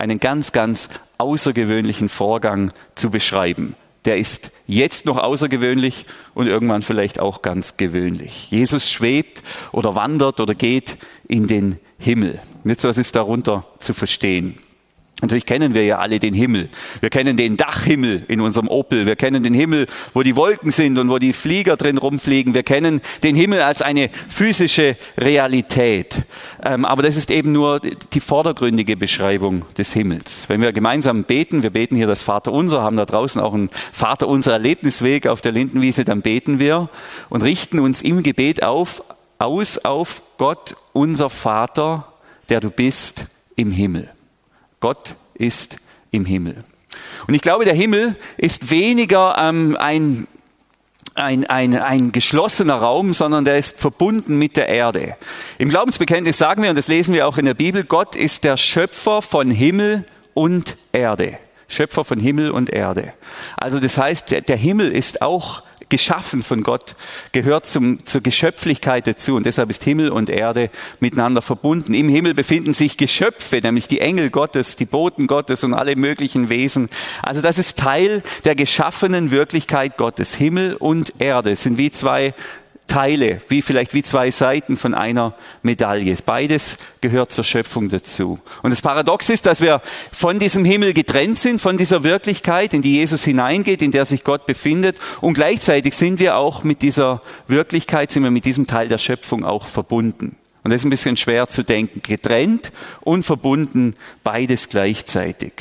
einen 0.03 0.19
ganz, 0.19 0.51
ganz 0.51 0.89
außergewöhnlichen 1.19 2.09
Vorgang 2.09 2.73
zu 2.97 3.11
beschreiben. 3.11 3.77
Der 4.05 4.19
ist 4.19 4.51
jetzt 4.67 5.07
noch 5.07 5.17
außergewöhnlich 5.17 6.07
und 6.35 6.49
irgendwann 6.49 6.83
vielleicht 6.83 7.21
auch 7.21 7.41
ganz 7.41 7.77
gewöhnlich. 7.77 8.51
Jesus 8.51 8.91
schwebt 8.91 9.45
oder 9.71 9.95
wandert 9.95 10.41
oder 10.41 10.55
geht 10.55 10.97
in 11.29 11.47
den 11.47 11.79
Himmel. 11.99 12.43
Jetzt 12.65 12.83
was 12.83 12.99
ist 12.99 13.15
darunter 13.15 13.65
zu 13.79 13.95
verstehen? 13.95 14.59
Natürlich 15.23 15.47
kennen 15.47 15.73
wir 15.73 15.85
ja 15.85 15.99
alle 15.99 16.19
den 16.19 16.35
Himmel. 16.35 16.69
Wir 17.01 17.09
kennen 17.09 17.37
den 17.37 17.57
Dachhimmel 17.57 18.25
in 18.27 18.41
unserem 18.41 18.67
Opel. 18.67 19.07
Wir 19.07 19.15
kennen 19.15 19.45
den 19.45 19.55
Himmel, 19.55 19.87
wo 20.15 20.25
die 20.25 20.35
Wolken 20.35 20.71
sind 20.71 20.99
und 20.99 21.09
wo 21.11 21.21
die 21.21 21.33
Flieger 21.33 21.77
drin 21.77 21.97
rumfliegen. 21.97 22.55
Wir 22.55 22.65
kennen 22.65 23.01
den 23.23 23.37
Himmel 23.37 23.63
als 23.63 23.83
eine 23.83 24.11
physische 24.29 24.97
Realität. 25.17 26.23
Ähm, 26.65 26.85
aber 26.85 27.03
das 27.03 27.17
ist 27.17 27.31
eben 27.31 27.53
nur 27.53 27.79
die 27.79 28.19
vordergründige 28.19 28.97
Beschreibung 28.97 29.65
des 29.79 29.93
Himmels. 29.93 30.49
Wenn 30.49 30.61
wir 30.61 30.73
gemeinsam 30.73 31.23
beten, 31.23 31.63
wir 31.63 31.71
beten 31.71 31.95
hier 31.95 32.09
das 32.09 32.23
Vaterunser, 32.23 32.83
haben 32.83 32.97
da 32.97 33.07
draußen 33.07 33.41
auch 33.41 33.55
einen 33.55 33.71
Vaterunser 33.93 34.55
Erlebnisweg 34.55 35.29
auf 35.29 35.41
der 35.41 35.53
Lindenwiese, 35.53 36.05
dann 36.05 36.23
beten 36.23 36.59
wir 36.59 36.89
und 37.29 37.45
richten 37.45 37.79
uns 37.79 38.03
im 38.03 38.25
Gebet 38.25 38.65
auf, 38.65 39.05
aus 39.39 39.79
auf 39.79 40.23
Gott, 40.37 40.75
unser 40.93 41.31
Vater, 41.31 42.09
der 42.49 42.59
du 42.59 42.71
bist 42.71 43.27
im 43.55 43.71
Himmel. 43.71 44.11
Gott 44.83 45.15
ist 45.35 45.77
im 46.11 46.25
Himmel. 46.25 46.65
Und 47.29 47.35
ich 47.35 47.41
glaube, 47.41 47.65
der 47.65 47.73
Himmel 47.73 48.17
ist 48.37 48.71
weniger 48.71 49.37
ähm, 49.39 49.77
ein, 49.79 50.27
ein, 51.15 51.47
ein, 51.47 51.77
ein 51.77 52.11
geschlossener 52.11 52.75
Raum, 52.75 53.15
sondern 53.15 53.45
der 53.45 53.59
ist 53.59 53.79
verbunden 53.79 54.39
mit 54.39 54.57
der 54.57 54.69
Erde. 54.69 55.17
Im 55.59 55.69
Glaubensbekenntnis 55.69 56.37
sagen 56.37 56.65
wir, 56.65 56.71
und 56.71 56.77
das 56.77 56.89
lesen 56.89 57.15
wir 57.15 57.29
auch 57.29 57.39
in 57.39 57.45
der 57.45 57.55
Bibel, 57.55 57.85
Gott 57.85 58.17
ist 58.17 58.43
der 58.43 58.57
Schöpfer 58.57 59.23
von 59.23 59.53
Himmel 59.53 60.05
und 60.35 60.77
Erde. 60.91 61.39
Schöpfer 61.69 62.05
von 62.05 62.19
Himmel 62.19 62.51
und 62.51 62.69
Erde. 62.69 63.15
Also 63.57 63.79
das 63.79 63.97
heißt, 63.97 64.33
der, 64.33 64.41
der 64.41 64.57
Himmel 64.57 64.91
ist 64.91 65.23
auch 65.23 65.63
geschaffen 65.89 66.43
von 66.43 66.63
Gott, 66.63 66.95
gehört 67.33 67.67
zum, 67.67 68.05
zur 68.05 68.21
Geschöpflichkeit 68.21 69.07
dazu 69.07 69.37
und 69.37 69.47
deshalb 69.47 69.71
ist 69.71 69.85
Himmel 69.85 70.11
und 70.11 70.31
Erde 70.31 70.71
miteinander 71.01 71.43
verbunden. 71.43 71.95
Im 71.95 72.09
Himmel 72.09 72.35
befinden 72.35 72.75
sich 72.75 72.97
Geschöpfe, 72.97 73.61
nämlich 73.63 73.89
die 73.89 74.01
Engel 74.01 74.31
Gottes, 74.31 74.77
die 74.77 74.85
Boten 74.85 75.27
Gottes 75.27 75.65
und 75.65 75.75
alle 75.75 75.97
möglichen 75.97 76.49
Wesen. 76.49 76.89
Also 77.23 77.41
das 77.41 77.59
ist 77.59 77.79
Teil 77.79 78.23
der 78.45 78.55
geschaffenen 78.55 79.31
Wirklichkeit 79.31 79.97
Gottes. 79.97 80.35
Himmel 80.35 80.75
und 80.75 81.15
Erde 81.19 81.57
sind 81.57 81.79
wie 81.79 81.91
zwei 81.91 82.35
Teile, 82.87 83.41
wie 83.49 83.63
vielleicht 83.63 83.95
wie 83.95 84.03
zwei 84.03 84.31
Seiten 84.31 84.77
von 84.77 84.95
einer 84.95 85.35
Medaille. 85.63 86.15
Beides 86.25 86.77
gehört 87.01 87.33
zur 87.33 87.45
Schöpfung 87.45 87.89
dazu. 87.89 88.39
Und 88.63 88.71
das 88.71 88.83
Paradox 88.83 89.31
ist, 89.31 89.47
dass 89.47 89.61
wir 89.61 89.81
von 90.13 90.39
diesem 90.39 90.65
Himmel 90.65 90.93
getrennt 90.93 91.39
sind, 91.39 91.61
von 91.61 91.79
dieser 91.79 92.03
Wirklichkeit, 92.03 92.75
in 92.75 92.83
die 92.83 92.97
Jesus 92.97 93.25
hineingeht, 93.25 93.83
in 93.83 93.93
der 93.93 94.05
sich 94.05 94.25
Gott 94.25 94.47
befindet. 94.47 94.97
Und 95.21 95.35
gleichzeitig 95.35 95.95
sind 95.95 96.21
wir 96.21 96.37
auch 96.37 96.65
mit 96.65 96.83
dieser 96.83 97.23
Wirklichkeit, 97.49 98.11
sind 98.11 98.25
wir 98.25 98.31
mit 98.31 98.45
diesem 98.45 98.67
Teil 98.67 98.89
der 98.89 98.99
Schöpfung 98.99 99.45
auch 99.45 99.67
verbunden. 99.67 100.37
Und 100.65 100.71
das 100.71 100.83
ist 100.83 100.85
ein 100.85 100.91
bisschen 100.91 101.17
schwer 101.17 101.49
zu 101.49 101.65
denken. 101.65 102.03
Getrennt 102.03 102.73
und 103.01 103.25
verbunden, 103.25 103.95
beides 104.23 104.69
gleichzeitig 104.69 105.53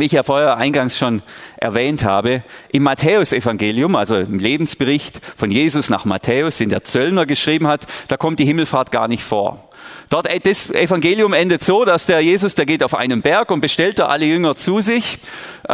wie 0.00 0.06
ich 0.06 0.12
ja 0.12 0.22
vorher 0.22 0.56
eingangs 0.56 0.98
schon 0.98 1.22
erwähnt 1.56 2.04
habe, 2.04 2.42
im 2.72 2.82
Matthäusevangelium, 2.82 3.96
also 3.96 4.16
im 4.16 4.38
Lebensbericht 4.38 5.20
von 5.36 5.50
Jesus 5.50 5.90
nach 5.90 6.04
Matthäus, 6.04 6.58
den 6.58 6.70
der 6.70 6.84
Zöllner 6.84 7.26
geschrieben 7.26 7.66
hat, 7.66 7.86
da 8.08 8.16
kommt 8.16 8.38
die 8.38 8.44
Himmelfahrt 8.44 8.90
gar 8.90 9.08
nicht 9.08 9.22
vor. 9.22 9.70
Dort, 10.08 10.26
äh, 10.26 10.40
das 10.40 10.70
Evangelium 10.70 11.32
endet 11.32 11.62
so, 11.62 11.84
dass 11.84 12.06
der 12.06 12.20
Jesus, 12.20 12.54
der 12.54 12.66
geht 12.66 12.82
auf 12.82 12.94
einen 12.94 13.22
Berg 13.22 13.50
und 13.50 13.60
bestellt 13.60 13.98
da 13.98 14.06
alle 14.06 14.24
Jünger 14.24 14.56
zu 14.56 14.80
sich 14.80 15.18
äh, 15.68 15.72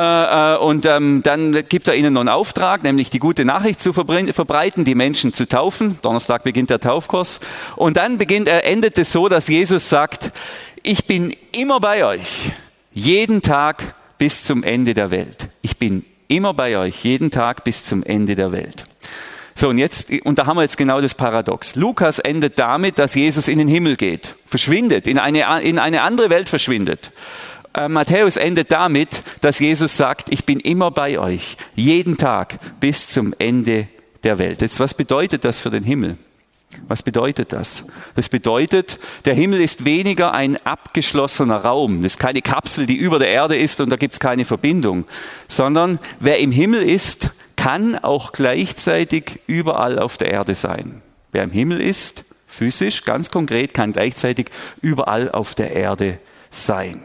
äh, 0.55 0.59
und 0.59 0.85
ähm, 0.85 1.23
dann 1.23 1.65
gibt 1.69 1.89
er 1.89 1.95
ihnen 1.95 2.13
noch 2.13 2.21
einen 2.21 2.29
Auftrag, 2.29 2.83
nämlich 2.83 3.11
die 3.11 3.19
gute 3.19 3.45
Nachricht 3.45 3.81
zu 3.81 3.93
verbreiten, 3.93 4.85
die 4.85 4.95
Menschen 4.95 5.33
zu 5.33 5.49
taufen. 5.49 5.99
Donnerstag 6.03 6.45
beginnt 6.45 6.71
der 6.71 6.81
Taufkurs 6.81 7.41
und 7.77 7.97
dann 7.97 8.19
beginnt 8.19 8.49
er, 8.49 8.65
endet 8.67 8.99
es 8.99 9.11
so, 9.11 9.29
dass 9.29 9.49
Jesus 9.49 9.89
sagt, 9.89 10.33
ich 10.83 11.07
bin 11.07 11.35
immer 11.53 11.81
bei 11.81 12.05
euch, 12.05 12.53
jeden 12.93 13.43
Tag 13.43 13.95
bis 14.19 14.43
zum 14.43 14.63
Ende 14.63 14.95
der 14.95 15.11
Welt. 15.11 15.49
Ich 15.63 15.77
bin 15.77 16.05
immer 16.29 16.55
bei 16.55 16.77
euch, 16.79 17.05
jeden 17.05 17.31
Tag 17.31 17.65
bis 17.65 17.85
zum 17.85 18.03
Ende 18.03 18.35
der 18.35 18.53
Welt. 18.53 18.87
So, 19.55 19.71
und 19.71 19.79
jetzt, 19.79 20.11
und 20.25 20.39
da 20.39 20.45
haben 20.47 20.59
wir 20.59 20.63
jetzt 20.63 20.77
genau 20.77 21.01
das 21.01 21.15
Paradox. 21.15 21.77
Lukas 21.77 22.19
endet 22.19 22.59
damit, 22.59 22.99
dass 22.99 23.15
Jesus 23.15 23.49
in 23.49 23.59
den 23.59 23.69
Himmel 23.69 23.97
geht, 23.97 24.37
verschwindet, 24.45 25.07
in 25.07 25.19
eine, 25.19 25.63
in 25.63 25.79
eine 25.79 26.03
andere 26.03 26.29
Welt 26.29 26.51
verschwindet. 26.51 27.11
Äh, 27.73 27.89
Matthäus 27.89 28.37
endet 28.37 28.71
damit, 28.71 29.23
dass 29.41 29.59
Jesus 29.59 29.97
sagt, 29.97 30.31
ich 30.31 30.45
bin 30.45 30.61
immer 30.61 30.91
bei 30.91 31.19
euch, 31.19 31.57
jeden 31.75 32.19
Tag 32.19 32.59
bis 32.81 33.09
zum 33.09 33.35
Ende 33.39 33.89
der 34.25 34.39
Welt. 34.39 34.61
Jetzt, 34.61 34.79
was 34.79 34.93
bedeutet 34.93 35.45
das 35.45 35.61
für 35.61 35.71
den 35.71 35.85
Himmel? 35.85 36.19
Was 36.89 37.03
bedeutet 37.03 37.53
das? 37.53 37.85
Das 38.15 38.29
bedeutet, 38.29 38.99
der 39.25 39.35
Himmel 39.35 39.61
ist 39.61 39.85
weniger 39.85 40.33
ein 40.33 40.57
abgeschlossener 40.67 41.59
Raum. 41.59 42.03
Das 42.03 42.15
ist 42.15 42.19
keine 42.19 42.43
Kapsel, 42.43 42.87
die 42.87 42.97
über 42.97 43.19
der 43.19 43.29
Erde 43.29 43.57
ist 43.57 43.81
und 43.81 43.91
da 43.91 43.97
gibt 43.97 44.15
es 44.15 44.21
keine 44.21 44.45
Verbindung, 44.45 45.05
sondern 45.49 45.99
wer 46.21 46.39
im 46.39 46.53
Himmel 46.53 46.83
ist, 46.83 47.31
kann 47.57 47.97
auch 47.97 48.33
gleichzeitig 48.33 49.41
überall 49.47 49.99
auf 49.99 50.17
der 50.19 50.31
Erde 50.31 50.55
sein. 50.55 51.03
Wer 51.33 51.45
im 51.45 51.51
Himmel 51.51 51.81
ist, 51.81 52.25
physisch, 52.47 53.05
ganz 53.05 53.31
konkret, 53.31 53.75
kann 53.75 53.93
gleichzeitig 53.93 54.51
überall 54.81 55.31
auf 55.31 55.55
der 55.55 55.73
Erde 55.73 56.19
sein. 56.51 57.03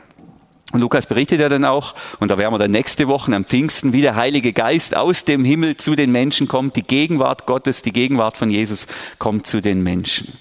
Und 0.71 0.79
Lukas 0.79 1.05
berichtet 1.05 1.39
ja 1.39 1.49
dann 1.49 1.65
auch, 1.65 1.95
und 2.19 2.29
da 2.29 2.37
werden 2.37 2.53
wir 2.53 2.59
dann 2.59 2.71
nächste 2.71 3.07
Woche 3.07 3.33
am 3.35 3.45
Pfingsten, 3.45 3.93
wie 3.93 4.01
der 4.01 4.15
Heilige 4.15 4.53
Geist 4.53 4.95
aus 4.95 5.25
dem 5.25 5.43
Himmel 5.43 5.77
zu 5.77 5.95
den 5.95 6.11
Menschen 6.11 6.47
kommt, 6.47 6.75
die 6.75 6.83
Gegenwart 6.83 7.45
Gottes, 7.45 7.81
die 7.81 7.93
Gegenwart 7.93 8.37
von 8.37 8.49
Jesus 8.49 8.87
kommt 9.17 9.47
zu 9.47 9.61
den 9.61 9.83
Menschen. 9.83 10.33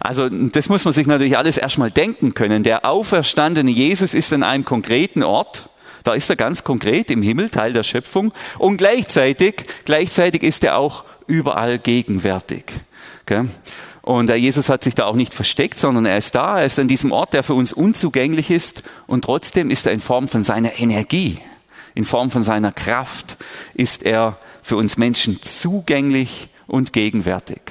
Also 0.00 0.28
das 0.28 0.68
muss 0.68 0.84
man 0.84 0.94
sich 0.94 1.06
natürlich 1.06 1.36
alles 1.36 1.56
erstmal 1.56 1.90
denken 1.90 2.34
können. 2.34 2.62
Der 2.62 2.84
auferstandene 2.84 3.70
Jesus 3.70 4.14
ist 4.14 4.32
an 4.32 4.42
einem 4.42 4.64
konkreten 4.64 5.22
Ort, 5.22 5.64
da 6.04 6.12
ist 6.12 6.28
er 6.28 6.36
ganz 6.36 6.64
konkret 6.64 7.10
im 7.10 7.22
Himmel, 7.22 7.50
Teil 7.50 7.72
der 7.72 7.82
Schöpfung, 7.82 8.32
und 8.58 8.76
gleichzeitig, 8.76 9.64
gleichzeitig 9.86 10.42
ist 10.42 10.62
er 10.62 10.76
auch 10.76 11.04
überall 11.26 11.78
gegenwärtig. 11.78 12.64
Okay? 13.22 13.48
Und 14.04 14.28
Jesus 14.28 14.68
hat 14.68 14.84
sich 14.84 14.94
da 14.94 15.06
auch 15.06 15.16
nicht 15.16 15.32
versteckt, 15.32 15.78
sondern 15.78 16.04
er 16.04 16.18
ist 16.18 16.34
da, 16.34 16.58
er 16.58 16.66
ist 16.66 16.78
an 16.78 16.88
diesem 16.88 17.10
Ort, 17.10 17.32
der 17.32 17.42
für 17.42 17.54
uns 17.54 17.72
unzugänglich 17.72 18.50
ist 18.50 18.82
und 19.06 19.24
trotzdem 19.24 19.70
ist 19.70 19.86
er 19.86 19.94
in 19.94 20.00
Form 20.00 20.28
von 20.28 20.44
seiner 20.44 20.78
Energie, 20.78 21.38
in 21.94 22.04
Form 22.04 22.30
von 22.30 22.42
seiner 22.42 22.70
Kraft, 22.70 23.38
ist 23.72 24.02
er 24.02 24.36
für 24.60 24.76
uns 24.76 24.98
Menschen 24.98 25.40
zugänglich 25.40 26.48
und 26.66 26.92
gegenwärtig. 26.92 27.62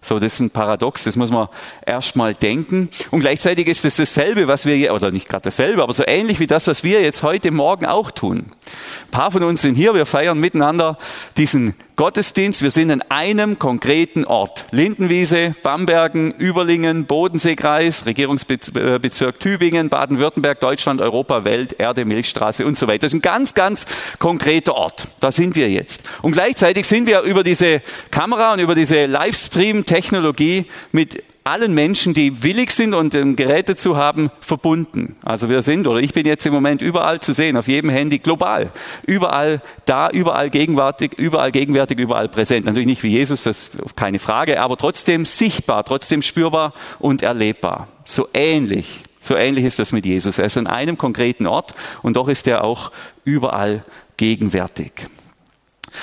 So, 0.00 0.18
das 0.18 0.34
ist 0.34 0.40
ein 0.40 0.50
Paradox, 0.50 1.04
das 1.04 1.16
muss 1.16 1.30
man 1.30 1.48
erstmal 1.84 2.34
denken. 2.34 2.88
Und 3.10 3.20
gleichzeitig 3.20 3.68
ist 3.68 3.84
es 3.84 3.96
dasselbe, 3.96 4.48
was 4.48 4.64
wir, 4.64 4.94
oder 4.94 5.10
nicht 5.10 5.28
gerade 5.28 5.44
dasselbe, 5.44 5.82
aber 5.82 5.92
so 5.92 6.04
ähnlich 6.06 6.40
wie 6.40 6.46
das, 6.46 6.66
was 6.66 6.82
wir 6.82 7.02
jetzt 7.02 7.22
heute 7.22 7.50
Morgen 7.50 7.84
auch 7.84 8.10
tun. 8.10 8.46
Ein 8.48 9.10
paar 9.10 9.30
von 9.30 9.42
uns 9.42 9.60
sind 9.60 9.74
hier, 9.74 9.94
wir 9.94 10.06
feiern 10.06 10.38
miteinander 10.38 10.98
diesen 11.36 11.74
Gottesdienst. 11.96 12.60
Wir 12.62 12.72
sind 12.72 12.90
an 12.90 13.02
einem 13.02 13.60
konkreten 13.60 14.24
Ort. 14.24 14.66
Lindenwiese, 14.72 15.54
Bambergen, 15.62 16.32
Überlingen, 16.32 17.06
Bodenseekreis, 17.06 18.04
Regierungsbezirk 18.04 19.38
Tübingen, 19.38 19.90
Baden-Württemberg, 19.90 20.58
Deutschland, 20.58 21.00
Europa, 21.00 21.44
Welt, 21.44 21.74
Erde, 21.78 22.04
Milchstraße 22.04 22.66
und 22.66 22.76
so 22.76 22.88
weiter. 22.88 23.02
Das 23.02 23.12
ist 23.12 23.18
ein 23.18 23.22
ganz, 23.22 23.54
ganz 23.54 23.86
konkreter 24.18 24.74
Ort. 24.74 25.06
Da 25.20 25.30
sind 25.30 25.54
wir 25.54 25.70
jetzt. 25.70 26.02
Und 26.20 26.32
gleichzeitig 26.32 26.88
sind 26.88 27.06
wir 27.06 27.20
über 27.20 27.44
diese 27.44 27.80
Kamera 28.10 28.54
und 28.54 28.58
über 28.58 28.74
diese 28.74 29.06
Livestream-Technologie 29.06 30.66
mit 30.90 31.22
allen 31.44 31.74
Menschen, 31.74 32.14
die 32.14 32.42
willig 32.42 32.70
sind 32.70 32.94
und 32.94 33.14
ähm, 33.14 33.36
Geräte 33.36 33.76
zu 33.76 33.98
haben, 33.98 34.30
verbunden. 34.40 35.16
Also 35.22 35.50
wir 35.50 35.62
sind, 35.62 35.86
oder 35.86 36.00
ich 36.00 36.14
bin 36.14 36.26
jetzt 36.26 36.46
im 36.46 36.54
Moment 36.54 36.80
überall 36.80 37.20
zu 37.20 37.32
sehen, 37.32 37.58
auf 37.58 37.68
jedem 37.68 37.90
Handy, 37.90 38.18
global. 38.18 38.72
Überall 39.06 39.60
da, 39.84 40.08
überall 40.08 40.48
gegenwärtig, 40.48 41.12
überall 41.18 41.52
gegenwärtig, 41.52 41.98
überall 41.98 42.30
präsent. 42.30 42.64
Natürlich 42.64 42.86
nicht 42.86 43.02
wie 43.02 43.10
Jesus, 43.10 43.42
das 43.42 43.68
ist 43.68 43.94
keine 43.94 44.18
Frage, 44.18 44.58
aber 44.62 44.78
trotzdem 44.78 45.26
sichtbar, 45.26 45.84
trotzdem 45.84 46.22
spürbar 46.22 46.72
und 46.98 47.22
erlebbar. 47.22 47.88
So 48.06 48.26
ähnlich. 48.32 49.02
So 49.20 49.36
ähnlich 49.36 49.66
ist 49.66 49.78
das 49.78 49.92
mit 49.92 50.06
Jesus. 50.06 50.38
Er 50.38 50.46
ist 50.46 50.56
an 50.56 50.66
einem 50.66 50.96
konkreten 50.96 51.46
Ort 51.46 51.74
und 52.02 52.16
doch 52.16 52.28
ist 52.28 52.46
er 52.46 52.64
auch 52.64 52.90
überall 53.24 53.84
gegenwärtig. 54.16 54.92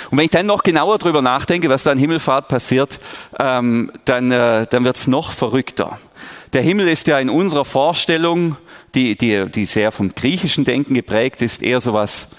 Und 0.09 0.17
wenn 0.17 0.25
ich 0.25 0.31
dann 0.31 0.45
noch 0.45 0.63
genauer 0.63 0.97
drüber 0.97 1.21
nachdenke, 1.21 1.69
was 1.69 1.83
da 1.83 1.91
an 1.91 1.97
Himmelfahrt 1.97 2.47
passiert, 2.47 2.99
ähm, 3.39 3.91
dann, 4.05 4.31
äh, 4.31 4.67
dann 4.69 4.85
wird's 4.85 5.07
noch 5.07 5.31
verrückter. 5.31 5.99
Der 6.53 6.61
Himmel 6.61 6.89
ist 6.89 7.07
ja 7.07 7.19
in 7.19 7.29
unserer 7.29 7.65
Vorstellung, 7.65 8.57
die, 8.93 9.17
die, 9.17 9.49
die 9.49 9.65
sehr 9.65 9.91
vom 9.91 10.13
griechischen 10.13 10.65
Denken 10.65 10.93
geprägt 10.93 11.41
ist, 11.41 11.63
eher 11.63 11.79
sowas, 11.79 12.29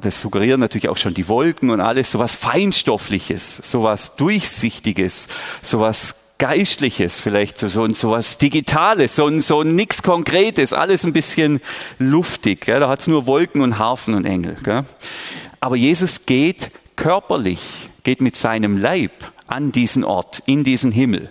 das 0.00 0.20
suggerieren 0.22 0.60
natürlich 0.60 0.88
auch 0.88 0.96
schon 0.96 1.12
die 1.12 1.28
Wolken 1.28 1.70
und 1.70 1.80
alles, 1.80 2.10
sowas 2.10 2.34
Feinstoffliches, 2.34 3.58
sowas 3.58 4.16
Durchsichtiges, 4.16 5.28
sowas 5.60 6.16
Geistliches, 6.38 7.20
vielleicht 7.20 7.58
so, 7.58 7.68
so, 7.68 7.88
so 7.90 8.10
was 8.10 8.36
Digitales, 8.36 9.14
so, 9.14 9.30
so 9.40 9.62
nix 9.62 10.02
Konkretes, 10.02 10.72
alles 10.72 11.04
ein 11.04 11.12
bisschen 11.12 11.60
luftig. 11.98 12.62
Gell? 12.62 12.80
Da 12.80 12.88
hat's 12.88 13.06
nur 13.06 13.26
Wolken 13.26 13.62
und 13.62 13.78
Harfen 13.78 14.14
und 14.14 14.24
Engel. 14.24 14.56
Gell? 14.64 14.82
Aber 15.60 15.76
Jesus 15.76 16.26
geht 16.26 16.70
körperlich, 16.96 17.88
geht 18.02 18.20
mit 18.20 18.36
seinem 18.36 18.76
Leib 18.76 19.12
an 19.46 19.72
diesen 19.72 20.04
Ort, 20.04 20.42
in 20.46 20.64
diesen 20.64 20.92
Himmel. 20.92 21.30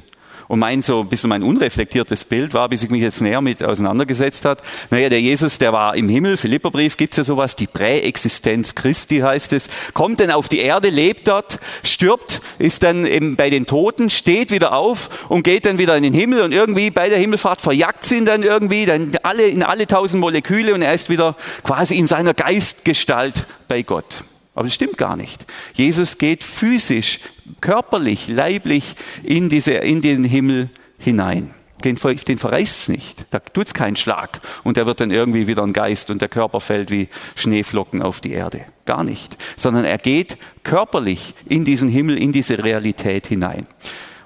Und 0.51 0.60
mein 0.60 0.82
so 0.82 1.00
ein 1.00 1.08
bisschen 1.08 1.30
mein 1.30 1.44
unreflektiertes 1.44 2.25
Bild 2.25 2.53
war, 2.53 2.68
bis 2.68 2.84
ich 2.84 2.89
mich 2.89 3.01
jetzt 3.01 3.22
näher 3.22 3.39
mit 3.39 3.63
auseinandergesetzt 3.63 4.44
hat. 4.44 4.62
Naja, 4.89 5.08
der 5.08 5.22
Jesus, 5.22 5.60
der 5.60 5.72
war 5.72 5.96
im 5.96 6.10
Himmel, 6.10 6.36
Philipperbrief 6.36 6.98
gibt's 6.98 7.15
ja 7.15 7.24
sowas, 7.24 7.56
die 7.56 7.68
Präexistenz 7.68 8.75
Christi 8.75 9.20
heißt 9.20 9.53
es, 9.53 9.70
kommt 9.94 10.20
dann 10.20 10.30
auf 10.30 10.50
die 10.50 10.60
Erde, 10.60 10.89
lebt 10.89 11.30
dort, 11.30 11.58
stirbt, 11.84 12.41
ist 12.60 12.84
dann 12.84 13.06
eben 13.06 13.38
bei 13.38 13.50
den 13.50 13.65
Toten, 13.65 14.10
steht 14.10 14.51
wieder 14.51 14.74
auf 14.74 15.30
und 15.30 15.44
geht 15.44 15.65
dann 15.65 15.77
wieder 15.77 15.96
in 15.96 16.03
den 16.03 16.13
Himmel 16.13 16.41
und 16.41 16.51
irgendwie 16.51 16.91
bei 16.91 17.08
der 17.08 17.18
Himmelfahrt 17.18 17.62
verjagt 17.62 18.12
ihn 18.12 18.25
dann 18.25 18.44
irgendwie, 18.44 18.86
dann 18.86 19.13
alle, 19.24 19.44
in 19.44 19.63
alle 19.63 19.88
tausend 19.88 20.20
Moleküle 20.20 20.74
und 20.74 20.82
er 20.82 20.94
ist 20.94 21.10
wieder 21.10 21.38
quasi 21.63 21.96
in 21.96 22.08
seiner 22.08 22.34
Geistgestalt 22.34 23.46
bei 23.70 23.84
Gott. 23.84 24.25
Aber 24.53 24.65
das 24.65 24.74
stimmt 24.74 24.98
gar 24.98 25.15
nicht. 25.15 25.46
Jesus 25.74 26.17
geht 26.17 26.43
physisch, 26.43 27.20
körperlich, 27.62 28.27
leiblich 28.27 28.96
in, 29.24 29.50
diese, 29.50 29.74
in 29.74 30.01
den 30.01 30.24
Himmel 30.24 30.70
hinein. 30.98 31.53
Den, 31.84 31.96
den 31.96 32.38
verreißt 32.38 32.81
es 32.81 32.89
nicht. 32.89 33.25
Da 33.31 33.39
tut 33.39 33.67
es 33.67 33.74
keinen 33.74 33.96
Schlag. 33.96 34.41
Und 34.63 34.77
er 34.77 34.86
wird 34.86 35.00
dann 35.00 35.10
irgendwie 35.10 35.48
wieder 35.48 35.63
ein 35.63 35.74
Geist 35.74 36.10
und 36.10 36.22
der 36.22 36.29
Körper 36.29 36.60
fällt 36.60 36.91
wie 36.91 37.10
Schneeflocken 37.36 38.01
auf 38.01 38.22
die 38.22 38.34
Erde. 38.34 38.65
Gar 38.86 39.03
nicht. 39.03 39.38
Sondern 39.55 39.86
er 39.86 39.98
geht 39.98 40.38
körperlich 40.63 41.34
in 41.48 41.65
diesen 41.65 41.89
Himmel, 41.89 42.17
in 42.17 42.34
diese 42.34 42.63
Realität 42.63 43.27
hinein. 43.27 43.65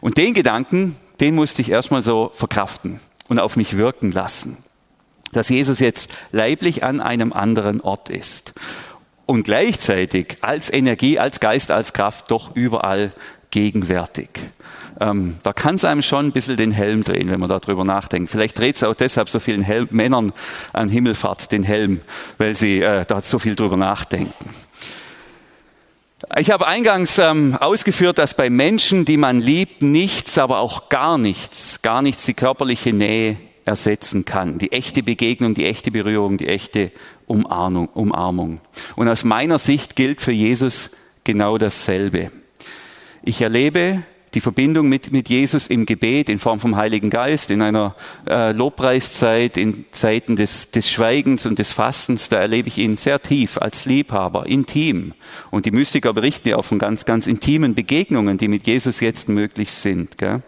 Und 0.01 0.17
den 0.17 0.33
Gedanken, 0.33 0.95
den 1.19 1.35
musste 1.35 1.61
ich 1.61 1.69
erstmal 1.69 2.03
so 2.03 2.31
verkraften 2.33 2.99
und 3.27 3.39
auf 3.39 3.55
mich 3.55 3.77
wirken 3.77 4.11
lassen. 4.11 4.57
Dass 5.31 5.49
Jesus 5.49 5.79
jetzt 5.79 6.15
leiblich 6.31 6.83
an 6.83 6.99
einem 6.99 7.31
anderen 7.31 7.81
Ort 7.81 8.09
ist. 8.09 8.53
Und 9.25 9.43
gleichzeitig 9.43 10.37
als 10.41 10.71
Energie, 10.71 11.19
als 11.19 11.39
Geist, 11.39 11.71
als 11.71 11.93
Kraft 11.93 12.31
doch 12.31 12.55
überall 12.55 13.11
gegenwärtig. 13.51 14.29
Ähm, 14.99 15.37
da 15.43 15.51
kann 15.51 15.75
es 15.75 15.83
einem 15.83 16.01
schon 16.01 16.27
ein 16.27 16.31
bisschen 16.31 16.57
den 16.57 16.71
Helm 16.71 17.03
drehen, 17.03 17.29
wenn 17.29 17.39
man 17.39 17.49
darüber 17.49 17.83
nachdenkt. 17.83 18.31
Vielleicht 18.31 18.57
dreht 18.57 18.77
es 18.77 18.83
auch 18.83 18.95
deshalb 18.95 19.29
so 19.29 19.39
vielen 19.39 19.61
Hel 19.61 19.87
Männern 19.91 20.31
an 20.71 20.89
Himmelfahrt 20.89 21.51
den 21.51 21.63
Helm, 21.63 22.01
weil 22.37 22.55
sie 22.55 22.81
äh, 22.81 23.05
da 23.05 23.21
so 23.21 23.39
viel 23.39 23.55
drüber 23.55 23.77
nachdenken. 23.77 24.33
Ich 26.37 26.49
habe 26.49 26.65
eingangs 26.65 27.19
ähm, 27.19 27.55
ausgeführt, 27.59 28.17
dass 28.17 28.35
bei 28.35 28.49
Menschen, 28.49 29.05
die 29.05 29.17
man 29.17 29.39
liebt, 29.39 29.83
nichts, 29.83 30.37
aber 30.37 30.59
auch 30.59 30.89
gar 30.89 31.17
nichts, 31.17 31.81
gar 31.81 32.01
nichts 32.01 32.25
die 32.25 32.33
körperliche 32.33 32.93
Nähe 32.93 33.37
ersetzen 33.65 34.25
kann. 34.25 34.59
Die 34.59 34.71
echte 34.71 35.03
Begegnung, 35.03 35.55
die 35.55 35.65
echte 35.65 35.91
Berührung, 35.91 36.37
die 36.37 36.47
echte 36.47 36.91
Umarmung. 37.27 37.89
Umarmung. 37.89 38.61
Und 38.95 39.09
aus 39.09 39.23
meiner 39.23 39.59
Sicht 39.59 39.95
gilt 39.95 40.21
für 40.21 40.31
Jesus 40.31 40.91
genau 41.23 41.57
dasselbe. 41.57 42.31
Ich 43.23 43.41
erlebe 43.41 44.03
die 44.35 44.41
Verbindung 44.41 44.89
mit, 44.89 45.11
mit 45.11 45.29
Jesus 45.29 45.67
im 45.67 45.85
Gebet 45.85 46.29
in 46.29 46.39
Form 46.39 46.59
vom 46.59 46.75
Heiligen 46.75 47.09
Geist, 47.09 47.49
in 47.49 47.61
einer 47.61 47.95
äh, 48.27 48.51
Lobpreiszeit, 48.51 49.55
in 49.55 49.85
Zeiten 49.91 50.35
des, 50.35 50.71
des 50.71 50.91
Schweigens 50.91 51.45
und 51.45 51.57
des 51.57 51.71
Fastens, 51.71 52.29
da 52.29 52.41
erlebe 52.41 52.67
ich 52.67 52.77
ihn 52.77 52.97
sehr 52.97 53.21
tief 53.21 53.57
als 53.57 53.85
Liebhaber, 53.85 54.45
intim. 54.45 55.13
Und 55.51 55.65
die 55.65 55.71
Mystiker 55.71 56.13
berichten 56.13 56.49
ja 56.49 56.57
auch 56.57 56.65
von 56.65 56.79
ganz, 56.79 57.05
ganz 57.05 57.27
intimen 57.27 57.75
Begegnungen, 57.75 58.37
die 58.37 58.49
mit 58.49 58.67
Jesus 58.67 58.99
jetzt 58.99 59.29
möglich 59.29 59.71
sind. 59.71 60.17
Gell? 60.17 60.43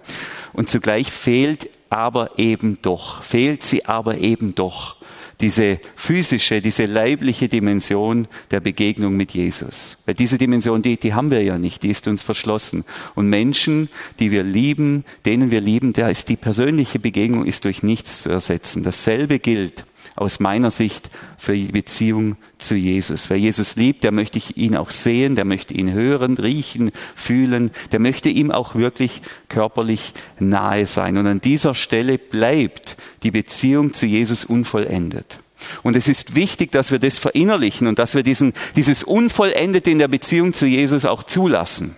Und 0.53 0.69
zugleich 0.69 1.09
fehlt 1.09 1.69
aber 1.89 2.37
eben 2.37 2.79
doch, 2.81 3.21
fehlt 3.23 3.63
sie 3.63 3.85
aber 3.85 4.17
eben 4.17 4.55
doch 4.55 4.97
diese 5.39 5.79
physische, 5.95 6.61
diese 6.61 6.85
leibliche 6.85 7.47
Dimension 7.47 8.27
der 8.49 8.59
Begegnung 8.59 9.15
mit 9.15 9.31
Jesus. 9.31 9.97
Weil 10.05 10.15
diese 10.15 10.37
Dimension, 10.37 10.81
die, 10.81 10.97
die 10.97 11.13
haben 11.13 11.29
wir 11.29 11.43
ja 11.43 11.59
nicht, 11.59 11.83
die 11.83 11.89
ist 11.89 12.07
uns 12.07 12.23
verschlossen. 12.23 12.85
Und 13.13 13.29
Menschen, 13.29 13.89
die 14.19 14.31
wir 14.31 14.43
lieben, 14.43 15.05
denen 15.25 15.51
wir 15.51 15.61
lieben, 15.61 15.93
da 15.93 16.09
ist 16.09 16.29
die 16.29 16.37
persönliche 16.37 16.99
Begegnung 16.99 17.45
ist 17.45 17.65
durch 17.65 17.83
nichts 17.83 18.23
zu 18.23 18.29
ersetzen. 18.29 18.83
Dasselbe 18.83 19.39
gilt 19.39 19.85
aus 20.15 20.39
meiner 20.39 20.71
Sicht 20.71 21.09
für 21.37 21.53
die 21.53 21.71
Beziehung 21.71 22.37
zu 22.57 22.75
Jesus. 22.75 23.29
Wer 23.29 23.37
Jesus 23.37 23.75
liebt, 23.75 24.03
der 24.03 24.11
möchte 24.11 24.37
ich 24.37 24.57
ihn 24.57 24.75
auch 24.75 24.89
sehen, 24.89 25.35
der 25.35 25.45
möchte 25.45 25.73
ihn 25.73 25.91
hören, 25.91 26.37
riechen, 26.37 26.91
fühlen, 27.15 27.71
der 27.91 27.99
möchte 27.99 28.29
ihm 28.29 28.51
auch 28.51 28.75
wirklich 28.75 29.21
körperlich 29.49 30.13
nahe 30.39 30.85
sein. 30.85 31.17
Und 31.17 31.27
an 31.27 31.41
dieser 31.41 31.75
Stelle 31.75 32.17
bleibt 32.17 32.97
die 33.23 33.31
Beziehung 33.31 33.93
zu 33.93 34.05
Jesus 34.05 34.45
unvollendet. 34.45 35.39
Und 35.83 35.95
es 35.95 36.07
ist 36.07 36.35
wichtig, 36.35 36.71
dass 36.71 36.91
wir 36.91 36.99
das 36.99 37.17
verinnerlichen 37.17 37.87
und 37.87 37.99
dass 37.99 38.15
wir 38.15 38.23
diesen, 38.23 38.53
dieses 38.75 39.03
Unvollendete 39.03 39.89
in 39.89 39.99
der 39.99 40.07
Beziehung 40.07 40.53
zu 40.53 40.65
Jesus 40.65 41.05
auch 41.05 41.23
zulassen. 41.23 41.95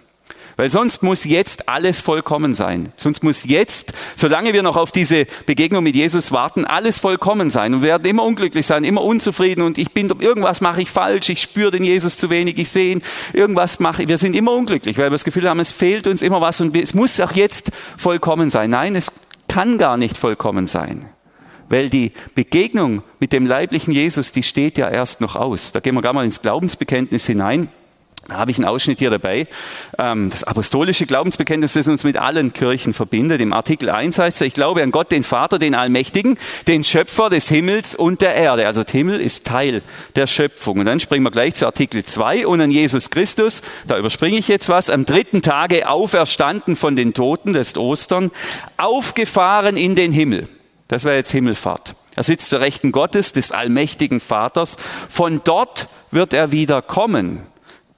Weil 0.59 0.69
sonst 0.69 1.03
muss 1.03 1.23
jetzt 1.23 1.69
alles 1.69 2.01
vollkommen 2.01 2.53
sein. 2.53 2.91
Sonst 2.97 3.23
muss 3.23 3.45
jetzt, 3.45 3.93
solange 4.17 4.51
wir 4.51 4.61
noch 4.61 4.75
auf 4.75 4.91
diese 4.91 5.25
Begegnung 5.45 5.81
mit 5.85 5.95
Jesus 5.95 6.33
warten, 6.33 6.65
alles 6.65 6.99
vollkommen 6.99 7.49
sein. 7.49 7.73
Und 7.73 7.81
wir 7.81 7.87
werden 7.87 8.05
immer 8.05 8.25
unglücklich 8.25 8.65
sein, 8.65 8.83
immer 8.83 9.01
unzufrieden 9.01 9.61
und 9.61 9.77
ich 9.77 9.93
bin, 9.93 10.09
irgendwas 10.19 10.59
mache 10.59 10.81
ich 10.81 10.91
falsch, 10.91 11.29
ich 11.29 11.41
spüre 11.41 11.71
den 11.71 11.85
Jesus 11.85 12.17
zu 12.17 12.29
wenig, 12.29 12.57
ich 12.57 12.67
sehe 12.67 12.91
ihn, 12.91 13.01
irgendwas 13.31 13.79
mache 13.79 14.03
ich. 14.03 14.09
Wir 14.09 14.17
sind 14.17 14.35
immer 14.35 14.51
unglücklich, 14.51 14.97
weil 14.97 15.05
wir 15.05 15.11
das 15.11 15.23
Gefühl 15.23 15.47
haben, 15.47 15.61
es 15.61 15.71
fehlt 15.71 16.07
uns 16.07 16.21
immer 16.21 16.41
was 16.41 16.59
und 16.59 16.75
es 16.75 16.93
muss 16.93 17.21
auch 17.21 17.31
jetzt 17.31 17.71
vollkommen 17.95 18.49
sein. 18.49 18.69
Nein, 18.71 18.97
es 18.97 19.13
kann 19.47 19.77
gar 19.77 19.95
nicht 19.95 20.17
vollkommen 20.17 20.67
sein. 20.67 21.05
Weil 21.69 21.89
die 21.89 22.11
Begegnung 22.35 23.01
mit 23.21 23.31
dem 23.31 23.45
leiblichen 23.45 23.93
Jesus, 23.93 24.33
die 24.33 24.43
steht 24.43 24.77
ja 24.77 24.89
erst 24.89 25.21
noch 25.21 25.37
aus. 25.37 25.71
Da 25.71 25.79
gehen 25.79 25.95
wir 25.95 26.01
gar 26.01 26.11
mal 26.11 26.25
ins 26.25 26.41
Glaubensbekenntnis 26.41 27.25
hinein. 27.27 27.69
Da 28.29 28.37
habe 28.37 28.51
ich 28.51 28.57
einen 28.57 28.65
Ausschnitt 28.65 28.99
hier 28.99 29.09
dabei. 29.09 29.47
Ähm, 29.97 30.29
das 30.29 30.43
apostolische 30.43 31.07
Glaubensbekenntnis, 31.07 31.73
das 31.73 31.87
uns 31.87 32.03
mit 32.03 32.15
allen 32.15 32.53
Kirchen 32.53 32.93
verbindet. 32.93 33.41
Im 33.41 33.53
Artikel 33.53 33.89
1 33.89 34.19
heißt 34.19 34.41
es, 34.41 34.47
ich 34.47 34.53
glaube 34.53 34.83
an 34.83 34.91
Gott, 34.91 35.11
den 35.11 35.23
Vater, 35.23 35.57
den 35.57 35.73
Allmächtigen, 35.73 36.37
den 36.67 36.83
Schöpfer 36.83 37.31
des 37.31 37.49
Himmels 37.49 37.95
und 37.95 38.21
der 38.21 38.35
Erde. 38.35 38.67
Also 38.67 38.83
der 38.83 38.91
Himmel 38.91 39.19
ist 39.19 39.47
Teil 39.47 39.81
der 40.15 40.27
Schöpfung. 40.27 40.77
Und 40.77 40.85
dann 40.85 40.99
springen 40.99 41.23
wir 41.23 41.31
gleich 41.31 41.55
zu 41.55 41.65
Artikel 41.65 42.05
2 42.05 42.45
und 42.45 42.61
an 42.61 42.69
Jesus 42.69 43.09
Christus. 43.09 43.63
Da 43.87 43.97
überspringe 43.97 44.37
ich 44.37 44.47
jetzt 44.47 44.69
was. 44.69 44.91
Am 44.91 45.05
dritten 45.05 45.41
Tage 45.41 45.89
auferstanden 45.89 46.75
von 46.75 46.95
den 46.95 47.15
Toten, 47.15 47.53
das 47.53 47.69
ist 47.69 47.77
Ostern, 47.79 48.29
aufgefahren 48.77 49.75
in 49.75 49.95
den 49.95 50.11
Himmel. 50.11 50.47
Das 50.87 51.03
wäre 51.03 51.15
jetzt 51.15 51.31
Himmelfahrt. 51.31 51.95
Er 52.15 52.23
sitzt 52.23 52.49
zur 52.49 52.59
Rechten 52.59 52.91
Gottes, 52.91 53.33
des 53.33 53.51
allmächtigen 53.51 54.19
Vaters. 54.19 54.77
Von 55.07 55.41
dort 55.43 55.87
wird 56.11 56.33
er 56.33 56.51
wieder 56.51 56.81
kommen 56.81 57.47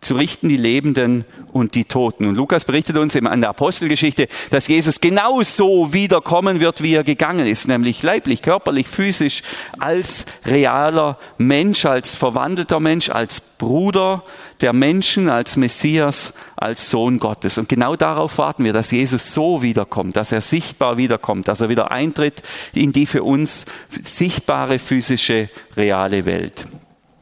zu 0.01 0.15
richten 0.15 0.49
die 0.49 0.57
Lebenden 0.57 1.25
und 1.53 1.75
die 1.75 1.85
Toten. 1.85 2.25
Und 2.25 2.35
Lukas 2.35 2.65
berichtet 2.65 2.97
uns 2.97 3.13
in 3.13 3.23
der 3.23 3.49
Apostelgeschichte, 3.49 4.27
dass 4.49 4.67
Jesus 4.67 4.99
genauso 4.99 5.93
wiederkommen 5.93 6.59
wird, 6.59 6.81
wie 6.81 6.95
er 6.95 7.03
gegangen 7.03 7.45
ist, 7.45 7.67
nämlich 7.67 8.01
leiblich, 8.01 8.41
körperlich, 8.41 8.87
physisch, 8.87 9.43
als 9.77 10.25
realer 10.43 11.19
Mensch, 11.37 11.85
als 11.85 12.15
verwandelter 12.15 12.79
Mensch, 12.79 13.11
als 13.11 13.41
Bruder 13.41 14.23
der 14.61 14.73
Menschen, 14.73 15.29
als 15.29 15.55
Messias, 15.55 16.33
als 16.55 16.89
Sohn 16.89 17.19
Gottes. 17.19 17.59
Und 17.59 17.69
genau 17.69 17.95
darauf 17.95 18.39
warten 18.39 18.63
wir, 18.63 18.73
dass 18.73 18.89
Jesus 18.89 19.35
so 19.35 19.61
wiederkommt, 19.61 20.15
dass 20.15 20.31
er 20.31 20.41
sichtbar 20.41 20.97
wiederkommt, 20.97 21.47
dass 21.47 21.61
er 21.61 21.69
wieder 21.69 21.91
eintritt 21.91 22.41
in 22.73 22.91
die 22.91 23.05
für 23.05 23.21
uns 23.21 23.65
sichtbare 24.03 24.79
physische, 24.79 25.49
reale 25.77 26.25
Welt. 26.25 26.65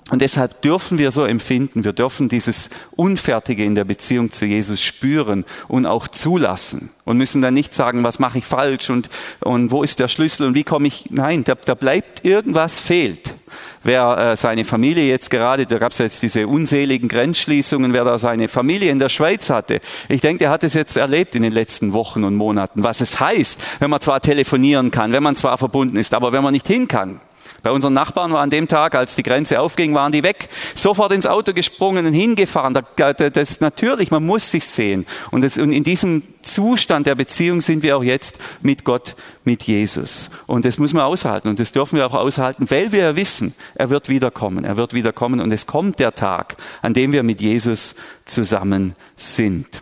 Und 0.09 0.21
deshalb 0.21 0.61
dürfen 0.61 0.97
wir 0.97 1.11
so 1.11 1.23
empfinden, 1.25 1.83
wir 1.83 1.93
dürfen 1.93 2.29
dieses 2.29 2.69
Unfertige 2.95 3.63
in 3.63 3.75
der 3.75 3.83
Beziehung 3.85 4.31
zu 4.31 4.45
Jesus 4.45 4.81
spüren 4.81 5.45
und 5.67 5.85
auch 5.85 6.07
zulassen 6.07 6.89
und 7.05 7.17
müssen 7.17 7.41
dann 7.41 7.53
nicht 7.53 7.73
sagen, 7.73 8.03
was 8.03 8.19
mache 8.19 8.39
ich 8.39 8.45
falsch 8.45 8.89
und, 8.89 9.09
und 9.39 9.71
wo 9.71 9.83
ist 9.83 9.99
der 9.99 10.07
Schlüssel 10.07 10.47
und 10.47 10.55
wie 10.55 10.63
komme 10.63 10.87
ich, 10.87 11.05
nein, 11.11 11.43
da, 11.43 11.55
da 11.55 11.75
bleibt 11.75 12.25
irgendwas 12.25 12.79
fehlt. 12.79 13.35
Wer 13.83 14.17
äh, 14.17 14.37
seine 14.37 14.65
Familie 14.65 15.07
jetzt 15.07 15.29
gerade, 15.29 15.65
da 15.65 15.77
gab 15.77 15.91
es 15.91 15.99
jetzt 15.99 16.21
diese 16.23 16.47
unseligen 16.47 17.07
Grenzschließungen, 17.07 17.93
wer 17.93 18.03
da 18.03 18.17
seine 18.17 18.47
Familie 18.47 18.91
in 18.91 18.99
der 18.99 19.09
Schweiz 19.09 19.49
hatte, 19.49 19.79
ich 20.07 20.21
denke, 20.21 20.39
der 20.39 20.49
hat 20.49 20.63
es 20.63 20.73
jetzt 20.73 20.97
erlebt 20.97 21.35
in 21.35 21.43
den 21.43 21.53
letzten 21.53 21.93
Wochen 21.93 22.23
und 22.23 22.35
Monaten, 22.35 22.83
was 22.83 23.01
es 23.01 23.19
heißt, 23.19 23.59
wenn 23.79 23.89
man 23.89 24.01
zwar 24.01 24.21
telefonieren 24.21 24.91
kann, 24.91 25.13
wenn 25.13 25.23
man 25.23 25.35
zwar 25.35 25.57
verbunden 25.57 25.97
ist, 25.97 26.13
aber 26.13 26.31
wenn 26.31 26.43
man 26.43 26.53
nicht 26.53 26.67
hin 26.67 26.87
kann. 26.87 27.21
Bei 27.63 27.71
unseren 27.71 27.93
Nachbarn 27.93 28.31
war 28.31 28.41
an 28.41 28.49
dem 28.49 28.67
Tag, 28.67 28.95
als 28.95 29.15
die 29.15 29.23
Grenze 29.23 29.59
aufging, 29.59 29.93
waren 29.93 30.11
die 30.11 30.23
weg, 30.23 30.49
sofort 30.75 31.11
ins 31.11 31.25
Auto 31.25 31.53
gesprungen 31.53 32.05
und 32.05 32.13
hingefahren. 32.13 32.77
Das 32.95 33.49
ist 33.49 33.61
natürlich, 33.61 34.11
man 34.11 34.25
muss 34.25 34.51
sich 34.51 34.65
sehen. 34.65 35.05
Und, 35.31 35.43
in 35.57 35.83
diesem 35.83 36.23
Zustand 36.41 37.07
der 37.07 37.15
Beziehung 37.15 37.61
sind 37.61 37.83
wir 37.83 37.97
auch 37.97 38.03
jetzt 38.03 38.39
mit 38.61 38.83
Gott, 38.85 39.15
mit 39.43 39.63
Jesus. 39.63 40.29
Und 40.47 40.65
das 40.65 40.77
muss 40.77 40.93
man 40.93 41.03
aushalten. 41.03 41.49
Und 41.49 41.59
das 41.59 41.71
dürfen 41.71 41.97
wir 41.97 42.07
auch 42.07 42.13
aushalten, 42.13 42.69
weil 42.69 42.91
wir 42.91 42.99
ja 42.99 43.15
wissen, 43.15 43.53
er 43.75 43.89
wird 43.89 44.09
wiederkommen. 44.09 44.63
Er 44.63 44.77
wird 44.77 44.93
wiederkommen. 44.93 45.39
Und 45.39 45.51
es 45.51 45.65
kommt 45.65 45.99
der 45.99 46.15
Tag, 46.15 46.55
an 46.81 46.93
dem 46.93 47.11
wir 47.11 47.23
mit 47.23 47.41
Jesus 47.41 47.95
zusammen 48.25 48.95
sind. 49.15 49.81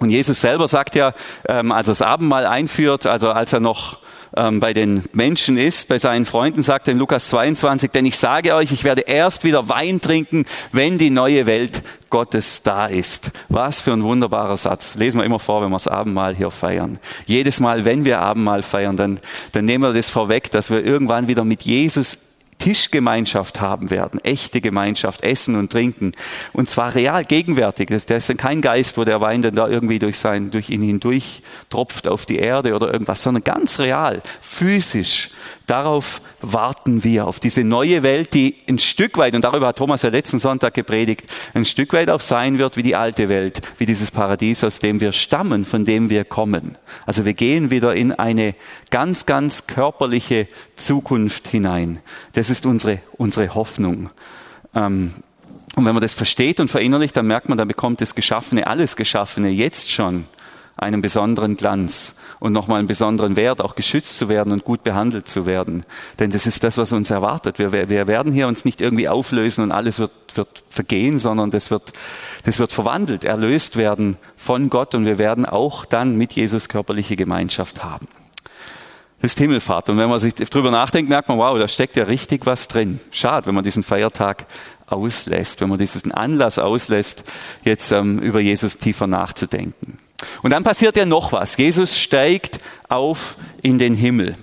Und 0.00 0.10
Jesus 0.10 0.40
selber 0.40 0.66
sagt 0.66 0.94
ja, 0.94 1.12
ähm, 1.46 1.72
als 1.72 1.86
er 1.86 1.92
das 1.92 2.02
Abendmahl 2.02 2.46
einführt, 2.46 3.06
also 3.06 3.30
als 3.30 3.52
er 3.52 3.60
noch 3.60 3.98
ähm, 4.36 4.60
bei 4.60 4.72
den 4.72 5.02
Menschen 5.12 5.56
ist, 5.56 5.88
bei 5.88 5.98
seinen 5.98 6.24
Freunden, 6.24 6.62
sagt 6.62 6.88
er 6.88 6.92
in 6.92 6.98
Lukas 6.98 7.28
22, 7.28 7.90
denn 7.90 8.06
ich 8.06 8.16
sage 8.16 8.54
euch, 8.54 8.72
ich 8.72 8.84
werde 8.84 9.02
erst 9.02 9.44
wieder 9.44 9.68
Wein 9.68 10.00
trinken, 10.00 10.44
wenn 10.72 10.98
die 10.98 11.10
neue 11.10 11.46
Welt 11.46 11.82
Gottes 12.10 12.62
da 12.62 12.86
ist. 12.86 13.30
Was 13.48 13.80
für 13.80 13.92
ein 13.92 14.02
wunderbarer 14.02 14.56
Satz. 14.56 14.96
Lesen 14.96 15.20
wir 15.20 15.24
immer 15.24 15.38
vor, 15.38 15.62
wenn 15.62 15.70
wir 15.70 15.76
das 15.76 15.88
Abendmahl 15.88 16.34
hier 16.34 16.50
feiern. 16.50 16.98
Jedes 17.26 17.60
Mal, 17.60 17.84
wenn 17.84 18.04
wir 18.04 18.20
Abendmahl 18.20 18.62
feiern, 18.62 18.96
dann, 18.96 19.20
dann 19.52 19.64
nehmen 19.64 19.84
wir 19.84 19.92
das 19.92 20.10
vorweg, 20.10 20.50
dass 20.50 20.70
wir 20.70 20.84
irgendwann 20.84 21.28
wieder 21.28 21.44
mit 21.44 21.62
Jesus 21.62 22.29
Tischgemeinschaft 22.60 23.60
haben 23.60 23.90
werden, 23.90 24.20
echte 24.22 24.60
Gemeinschaft, 24.60 25.24
Essen 25.24 25.56
und 25.56 25.72
Trinken. 25.72 26.12
Und 26.52 26.68
zwar 26.68 26.94
real, 26.94 27.24
gegenwärtig. 27.24 27.88
Das, 27.88 28.06
das 28.06 28.28
ist 28.28 28.38
kein 28.38 28.60
Geist, 28.60 28.96
wo 28.96 29.04
der 29.04 29.20
Wein 29.20 29.42
dann 29.42 29.56
da 29.56 29.66
irgendwie 29.66 29.98
durch, 29.98 30.18
sein, 30.18 30.50
durch 30.52 30.70
ihn 30.70 30.82
hindurch 30.82 31.42
tropft 31.70 32.06
auf 32.06 32.26
die 32.26 32.38
Erde 32.38 32.74
oder 32.74 32.92
irgendwas, 32.92 33.22
sondern 33.22 33.42
ganz 33.42 33.80
real, 33.80 34.22
physisch. 34.40 35.30
Darauf 35.70 36.20
warten 36.40 37.04
wir, 37.04 37.28
auf 37.28 37.38
diese 37.38 37.62
neue 37.62 38.02
Welt, 38.02 38.34
die 38.34 38.56
ein 38.68 38.80
Stück 38.80 39.16
weit, 39.18 39.36
und 39.36 39.44
darüber 39.44 39.68
hat 39.68 39.78
Thomas 39.78 40.02
ja 40.02 40.10
letzten 40.10 40.40
Sonntag 40.40 40.74
gepredigt, 40.74 41.32
ein 41.54 41.64
Stück 41.64 41.92
weit 41.92 42.10
auch 42.10 42.20
sein 42.20 42.58
wird 42.58 42.76
wie 42.76 42.82
die 42.82 42.96
alte 42.96 43.28
Welt, 43.28 43.60
wie 43.78 43.86
dieses 43.86 44.10
Paradies, 44.10 44.64
aus 44.64 44.80
dem 44.80 45.00
wir 45.00 45.12
stammen, 45.12 45.64
von 45.64 45.84
dem 45.84 46.10
wir 46.10 46.24
kommen. 46.24 46.76
Also 47.06 47.24
wir 47.24 47.34
gehen 47.34 47.70
wieder 47.70 47.94
in 47.94 48.10
eine 48.10 48.56
ganz, 48.90 49.26
ganz 49.26 49.68
körperliche 49.68 50.48
Zukunft 50.74 51.46
hinein. 51.46 52.00
Das 52.32 52.50
ist 52.50 52.66
unsere, 52.66 52.98
unsere 53.16 53.54
Hoffnung. 53.54 54.10
Ähm, 54.74 55.14
und 55.76 55.84
wenn 55.84 55.94
man 55.94 56.02
das 56.02 56.14
versteht 56.14 56.58
und 56.58 56.68
verinnerlicht, 56.68 57.16
dann 57.16 57.28
merkt 57.28 57.48
man, 57.48 57.56
dann 57.56 57.68
bekommt 57.68 58.00
das 58.00 58.16
Geschaffene, 58.16 58.66
alles 58.66 58.96
Geschaffene 58.96 59.50
jetzt 59.50 59.92
schon 59.92 60.24
einen 60.80 61.02
besonderen 61.02 61.56
Glanz 61.56 62.16
und 62.40 62.52
nochmal 62.52 62.78
einen 62.78 62.88
besonderen 62.88 63.36
Wert, 63.36 63.60
auch 63.60 63.74
geschützt 63.74 64.16
zu 64.16 64.28
werden 64.28 64.52
und 64.52 64.64
gut 64.64 64.82
behandelt 64.82 65.28
zu 65.28 65.44
werden. 65.44 65.84
Denn 66.18 66.30
das 66.30 66.46
ist 66.46 66.64
das, 66.64 66.78
was 66.78 66.92
uns 66.92 67.10
erwartet. 67.10 67.58
Wir, 67.58 67.72
wir 67.72 68.06
werden 68.06 68.32
hier 68.32 68.48
uns 68.48 68.64
nicht 68.64 68.80
irgendwie 68.80 69.08
auflösen 69.08 69.62
und 69.62 69.72
alles 69.72 69.98
wird, 69.98 70.12
wird 70.34 70.64
vergehen, 70.70 71.18
sondern 71.18 71.50
das 71.50 71.70
wird, 71.70 71.92
das 72.44 72.58
wird 72.58 72.72
verwandelt, 72.72 73.24
erlöst 73.24 73.76
werden 73.76 74.16
von 74.36 74.70
Gott 74.70 74.94
und 74.94 75.04
wir 75.04 75.18
werden 75.18 75.44
auch 75.44 75.84
dann 75.84 76.16
mit 76.16 76.32
Jesus 76.32 76.68
körperliche 76.68 77.16
Gemeinschaft 77.16 77.84
haben. 77.84 78.08
Das 79.20 79.32
ist 79.32 79.38
Himmelfahrt. 79.38 79.90
Und 79.90 79.98
wenn 79.98 80.08
man 80.08 80.18
sich 80.18 80.34
drüber 80.34 80.70
nachdenkt, 80.70 81.10
merkt 81.10 81.28
man, 81.28 81.36
wow, 81.36 81.58
da 81.58 81.68
steckt 81.68 81.96
ja 81.96 82.04
richtig 82.04 82.46
was 82.46 82.68
drin. 82.68 83.00
Schade, 83.10 83.46
wenn 83.46 83.54
man 83.54 83.64
diesen 83.64 83.82
Feiertag 83.82 84.46
auslässt, 84.86 85.60
wenn 85.60 85.68
man 85.68 85.78
diesen 85.78 86.12
Anlass 86.12 86.58
auslässt, 86.58 87.24
jetzt 87.62 87.92
ähm, 87.92 88.18
über 88.18 88.40
Jesus 88.40 88.78
tiefer 88.78 89.06
nachzudenken. 89.06 89.98
Und 90.42 90.52
dann 90.52 90.64
passiert 90.64 90.96
ja 90.96 91.06
noch 91.06 91.32
was. 91.32 91.56
Jesus 91.56 91.98
steigt 91.98 92.58
auf 92.88 93.36
in 93.62 93.78
den 93.78 93.94
Himmel. 93.94 94.36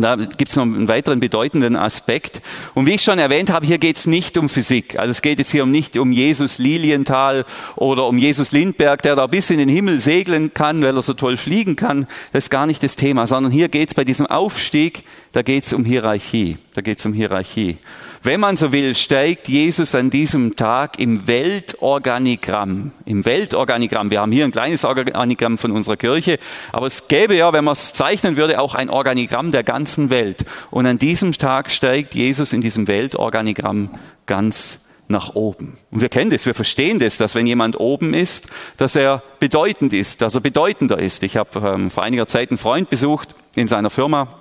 Da 0.00 0.16
gibt 0.16 0.48
es 0.48 0.56
noch 0.56 0.62
einen 0.62 0.88
weiteren 0.88 1.20
bedeutenden 1.20 1.76
Aspekt. 1.76 2.40
Und 2.74 2.86
wie 2.86 2.94
ich 2.94 3.02
schon 3.02 3.18
erwähnt 3.18 3.50
habe, 3.50 3.66
hier 3.66 3.78
geht 3.78 3.96
es 3.96 4.06
nicht 4.06 4.36
um 4.38 4.48
Physik. 4.48 4.98
Also 4.98 5.10
es 5.10 5.22
geht 5.22 5.38
jetzt 5.38 5.50
hier 5.50 5.66
nicht 5.66 5.96
um 5.96 6.12
Jesus 6.12 6.58
Lilienthal 6.58 7.44
oder 7.76 8.06
um 8.06 8.16
Jesus 8.16 8.52
Lindberg, 8.52 9.02
der 9.02 9.16
da 9.16 9.26
bis 9.26 9.50
in 9.50 9.58
den 9.58 9.68
Himmel 9.68 10.00
segeln 10.00 10.54
kann, 10.54 10.82
weil 10.82 10.96
er 10.96 11.02
so 11.02 11.14
toll 11.14 11.36
fliegen 11.36 11.74
kann. 11.76 12.06
Das 12.32 12.44
ist 12.44 12.50
gar 12.50 12.66
nicht 12.66 12.82
das 12.82 12.96
Thema, 12.96 13.26
sondern 13.26 13.50
hier 13.50 13.68
geht 13.68 13.88
es 13.88 13.94
bei 13.94 14.04
diesem 14.04 14.26
Aufstieg, 14.26 15.02
da 15.32 15.42
geht 15.42 15.64
es 15.64 15.72
um 15.72 15.84
Hierarchie. 15.84 16.58
Da 16.74 16.80
geht 16.80 16.98
es 16.98 17.06
um 17.06 17.12
Hierarchie. 17.12 17.78
Wenn 18.22 18.40
man 18.40 18.56
so 18.56 18.72
will, 18.72 18.94
steigt 18.94 19.48
Jesus 19.48 19.94
an 19.94 20.10
diesem 20.10 20.56
Tag 20.56 20.98
im 20.98 21.26
Weltorganigramm. 21.28 22.90
Im 23.04 23.24
Weltorganigramm. 23.24 24.10
Wir 24.10 24.20
haben 24.20 24.32
hier 24.32 24.44
ein 24.44 24.50
kleines 24.50 24.84
Organigramm 24.84 25.56
von 25.56 25.70
unserer 25.70 25.96
Kirche, 25.96 26.38
aber 26.72 26.86
es 26.86 27.06
gäbe 27.06 27.34
ja, 27.34 27.52
wenn 27.52 27.64
man 27.64 27.72
es 27.72 27.92
zeichnen 27.92 28.36
würde, 28.36 28.60
auch 28.60 28.74
ein 28.74 28.90
Organigramm 28.90 29.52
der 29.52 29.62
ganzen 29.62 30.10
Welt. 30.10 30.44
Und 30.70 30.86
an 30.86 30.98
diesem 30.98 31.32
Tag 31.32 31.70
steigt 31.70 32.14
Jesus 32.14 32.52
in 32.52 32.60
diesem 32.60 32.88
Weltorganigramm 32.88 33.90
ganz 34.26 34.80
nach 35.06 35.34
oben. 35.34 35.78
Und 35.90 36.00
wir 36.00 36.08
kennen 36.08 36.30
das, 36.30 36.44
wir 36.44 36.54
verstehen 36.54 36.98
das, 36.98 37.16
dass 37.16 37.34
wenn 37.34 37.46
jemand 37.46 37.78
oben 37.80 38.14
ist, 38.14 38.48
dass 38.76 38.94
er 38.94 39.22
bedeutend 39.38 39.92
ist, 39.92 40.20
dass 40.22 40.34
er 40.34 40.40
bedeutender 40.40 40.98
ist. 40.98 41.22
Ich 41.22 41.36
habe 41.36 41.60
ähm, 41.66 41.90
vor 41.90 42.02
einiger 42.02 42.26
Zeit 42.26 42.50
einen 42.50 42.58
Freund 42.58 42.90
besucht 42.90 43.34
in 43.56 43.68
seiner 43.68 43.90
Firma 43.90 44.37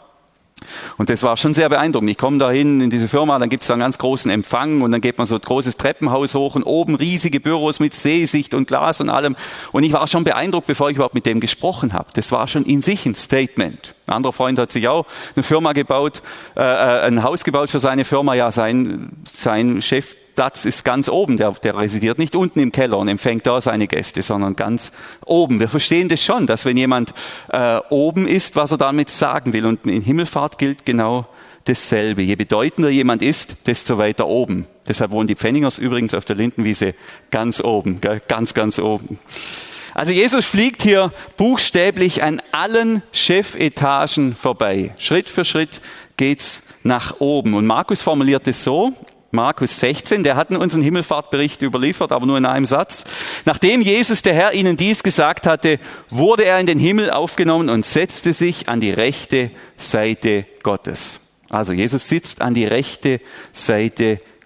und 0.98 1.10
das 1.10 1.24
war 1.24 1.38
schon 1.38 1.54
sehr 1.54 1.70
beeindruckend. 1.70 2.10
Ich 2.10 2.18
komme 2.18 2.38
da 2.38 2.50
hin 2.50 2.82
in 2.82 2.90
diese 2.90 3.08
Firma, 3.08 3.38
dann 3.40 3.50
gibt 3.50 3.62
es 3.62 3.68
da 3.68 3.74
einen 3.74 3.82
ganz 3.82 3.98
großen 3.98 4.30
Empfang 4.32 4.82
und 4.82 4.92
dann 4.92 5.02
geht 5.02 5.18
man 5.18 5.28
so 5.28 5.36
ein 5.36 5.42
großes 5.42 5.78
Treppenhaus 5.78 6.36
hoch 6.36 6.56
und 6.56 6.64
oben 6.64 6.96
riesige 6.96 7.40
Büros 7.40 7.80
mit 7.80 7.94
Seesicht 7.94 8.54
und 8.54 8.68
Glas 8.68 9.02
und 9.02 9.10
allem. 9.10 9.36
Und 9.72 9.84
ich 9.84 9.94
war 9.94 10.08
schon 10.08 10.24
beeindruckt, 10.24 10.68
bevor 10.68 10.90
ich 10.90 10.96
überhaupt 10.96 11.16
mit 11.16 11.26
dem 11.26 11.40
gesprochen 11.40 11.94
habe. 11.94 12.10
Das 12.14 12.32
war 12.32 12.48
schon 12.48 12.66
in 12.66 12.82
sich 12.82 13.06
ein 13.06 13.16
Statement. 13.16 13.96
Ein 14.08 14.14
anderer 14.14 14.34
Freund 14.34 14.60
hat 14.60 14.72
sich 14.72 14.88
auch 14.88 15.06
eine 15.36 15.44
Firma 15.44 15.74
gebaut, 15.74 16.22
äh, 16.56 16.62
äh 16.62 17.08
ein 17.08 17.24
Haus 17.24 17.44
gebaut 17.44 17.70
für 17.70 17.80
seine 17.80 18.06
Firma. 18.06 18.34
Ja, 18.34 18.52
sein, 18.52 19.12
sein 19.26 19.82
Chef 19.82 20.16
Platz 20.38 20.66
ist 20.66 20.86
ganz 20.86 21.10
oben, 21.10 21.38
der, 21.38 21.52
der 21.52 21.76
residiert 21.76 22.20
nicht 22.20 22.36
unten 22.36 22.60
im 22.60 22.72
Keller 22.72 23.00
und 23.00 23.08
empfängt 23.08 23.48
da 23.48 23.60
seine 23.60 23.88
Gäste, 23.88 24.22
sondern 24.22 24.56
ganz 24.56 24.92
oben. 25.26 25.60
Wir 25.60 25.68
verstehen 25.68 26.10
das 26.10 26.24
schon, 26.24 26.46
dass 26.46 26.64
wenn 26.64 26.78
jemand 26.78 27.16
äh, 27.50 27.80
oben 27.90 28.28
ist, 28.28 28.56
was 28.56 28.72
er 28.72 28.78
damit 28.78 29.10
sagen 29.10 29.52
will. 29.52 29.66
Und 29.66 29.88
in 29.88 30.04
Himmelfahrt 30.04 30.60
gilt 30.60 30.86
genau 30.86 31.26
dasselbe. 31.64 32.22
Je 32.22 32.36
bedeutender 32.36 32.92
jemand 32.92 33.24
ist, 33.24 33.56
desto 33.66 33.98
weiter 33.98 34.28
oben. 34.28 34.68
Deshalb 34.88 35.10
wohnen 35.10 35.28
die 35.28 35.36
Pfenningers 35.36 35.80
übrigens 35.80 36.14
auf 36.14 36.24
der 36.24 36.36
Lindenwiese 36.36 36.94
ganz 37.32 37.60
oben, 37.60 38.00
gell? 38.00 38.22
ganz, 38.28 38.54
ganz 38.54 38.78
oben. 38.78 39.18
Also 39.96 40.14
Jesus 40.14 40.46
fliegt 40.46 40.84
hier 40.84 41.12
buchstäblich 41.38 42.22
an 42.22 42.44
allen 42.52 43.02
Chefetagen 43.12 44.36
vorbei. 44.36 44.94
Schritt 45.00 45.30
für 45.30 45.46
Schritt 45.46 45.82
geht's 46.16 46.62
nach 46.84 47.22
oben. 47.22 47.56
Und 47.56 47.66
Markus 47.66 48.04
formuliert 48.04 48.48
es 48.48 48.64
so, 48.64 48.94
Markus 49.32 49.80
16, 49.80 50.24
der 50.24 50.36
hat 50.36 50.52
uns 50.52 50.74
einen 50.74 50.84
Himmelfahrtbericht 50.84 51.62
überliefert, 51.62 52.12
aber 52.12 52.26
nur 52.26 52.38
in 52.38 52.46
einem 52.46 52.66
Satz. 52.66 53.04
Nachdem 53.46 53.82
Jesus, 53.82 54.22
der 54.22 54.34
Herr, 54.34 54.54
ihnen 54.54 54.78
dies 54.78 55.04
gesagt 55.04 55.48
hatte, 55.48 55.80
wurde 56.10 56.46
er 56.46 56.60
in 56.60 56.68
den 56.68 56.80
Himmel 56.80 57.12
aufgenommen 57.12 57.70
und 57.70 57.86
setzte 57.86 58.34
sich 58.34 58.70
an 58.70 58.80
die 58.80 58.92
rechte 58.92 59.52
Seite 59.76 60.46
Gottes. 60.64 61.20
Also 61.50 61.74
Jesus 61.74 62.08
sitzt 62.08 62.42
an 62.42 62.54
die 62.54 62.66
rechte 62.66 63.22
Seite 63.54 64.18
Gottes. 64.18 64.37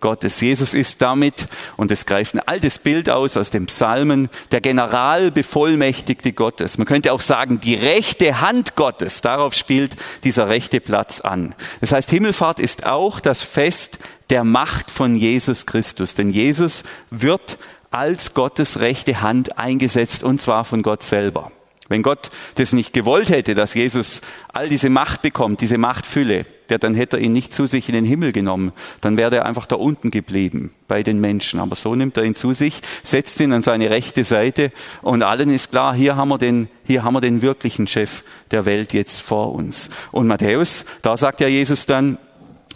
Jesus 0.41 0.73
ist 0.73 1.01
damit, 1.01 1.47
und 1.77 1.91
es 1.91 2.05
greift 2.05 2.35
ein 2.35 2.39
altes 2.39 2.79
Bild 2.79 3.09
aus 3.09 3.37
aus 3.37 3.49
dem 3.49 3.67
Psalmen, 3.67 4.29
der 4.51 4.61
Generalbevollmächtigte 4.61 6.33
Gottes. 6.33 6.77
Man 6.77 6.87
könnte 6.87 7.13
auch 7.13 7.21
sagen, 7.21 7.61
die 7.61 7.75
rechte 7.75 8.41
Hand 8.41 8.75
Gottes. 8.75 9.21
Darauf 9.21 9.53
spielt 9.53 9.95
dieser 10.23 10.49
rechte 10.49 10.81
Platz 10.81 11.21
an. 11.21 11.55
Das 11.79 11.91
heißt, 11.91 12.09
Himmelfahrt 12.09 12.59
ist 12.59 12.85
auch 12.85 13.19
das 13.19 13.43
Fest 13.43 13.99
der 14.29 14.43
Macht 14.43 14.89
von 14.91 15.15
Jesus 15.15 15.65
Christus. 15.65 16.15
Denn 16.15 16.31
Jesus 16.31 16.83
wird 17.09 17.57
als 17.91 18.33
Gottes 18.33 18.79
rechte 18.79 19.21
Hand 19.21 19.57
eingesetzt, 19.57 20.23
und 20.23 20.41
zwar 20.41 20.65
von 20.65 20.81
Gott 20.81 21.03
selber. 21.03 21.51
Wenn 21.91 22.03
Gott 22.03 22.29
das 22.55 22.71
nicht 22.71 22.93
gewollt 22.93 23.29
hätte, 23.29 23.53
dass 23.53 23.73
Jesus 23.73 24.21
all 24.53 24.69
diese 24.69 24.89
Macht 24.89 25.21
bekommt, 25.21 25.59
diese 25.59 25.77
Machtfülle, 25.77 26.45
der, 26.69 26.79
dann 26.79 26.95
hätte 26.95 27.17
er 27.17 27.23
ihn 27.23 27.33
nicht 27.33 27.53
zu 27.53 27.65
sich 27.65 27.89
in 27.89 27.95
den 27.95 28.05
Himmel 28.05 28.31
genommen. 28.31 28.71
Dann 29.01 29.17
wäre 29.17 29.35
er 29.35 29.45
einfach 29.45 29.65
da 29.65 29.75
unten 29.75 30.09
geblieben 30.09 30.73
bei 30.87 31.03
den 31.03 31.19
Menschen. 31.19 31.59
Aber 31.59 31.75
so 31.75 31.93
nimmt 31.93 32.15
er 32.15 32.23
ihn 32.23 32.35
zu 32.35 32.53
sich, 32.53 32.81
setzt 33.03 33.41
ihn 33.41 33.51
an 33.51 33.61
seine 33.61 33.89
rechte 33.89 34.23
Seite 34.23 34.71
und 35.01 35.21
allen 35.21 35.53
ist 35.53 35.71
klar, 35.71 35.93
hier 35.93 36.15
haben 36.15 36.29
wir 36.29 36.37
den, 36.37 36.69
hier 36.85 37.03
haben 37.03 37.13
wir 37.13 37.21
den 37.21 37.41
wirklichen 37.41 37.87
Chef 37.87 38.23
der 38.51 38.65
Welt 38.65 38.93
jetzt 38.93 39.21
vor 39.21 39.53
uns. 39.53 39.89
Und 40.13 40.27
Matthäus, 40.27 40.85
da 41.01 41.17
sagt 41.17 41.41
ja 41.41 41.49
Jesus 41.49 41.85
dann, 41.85 42.17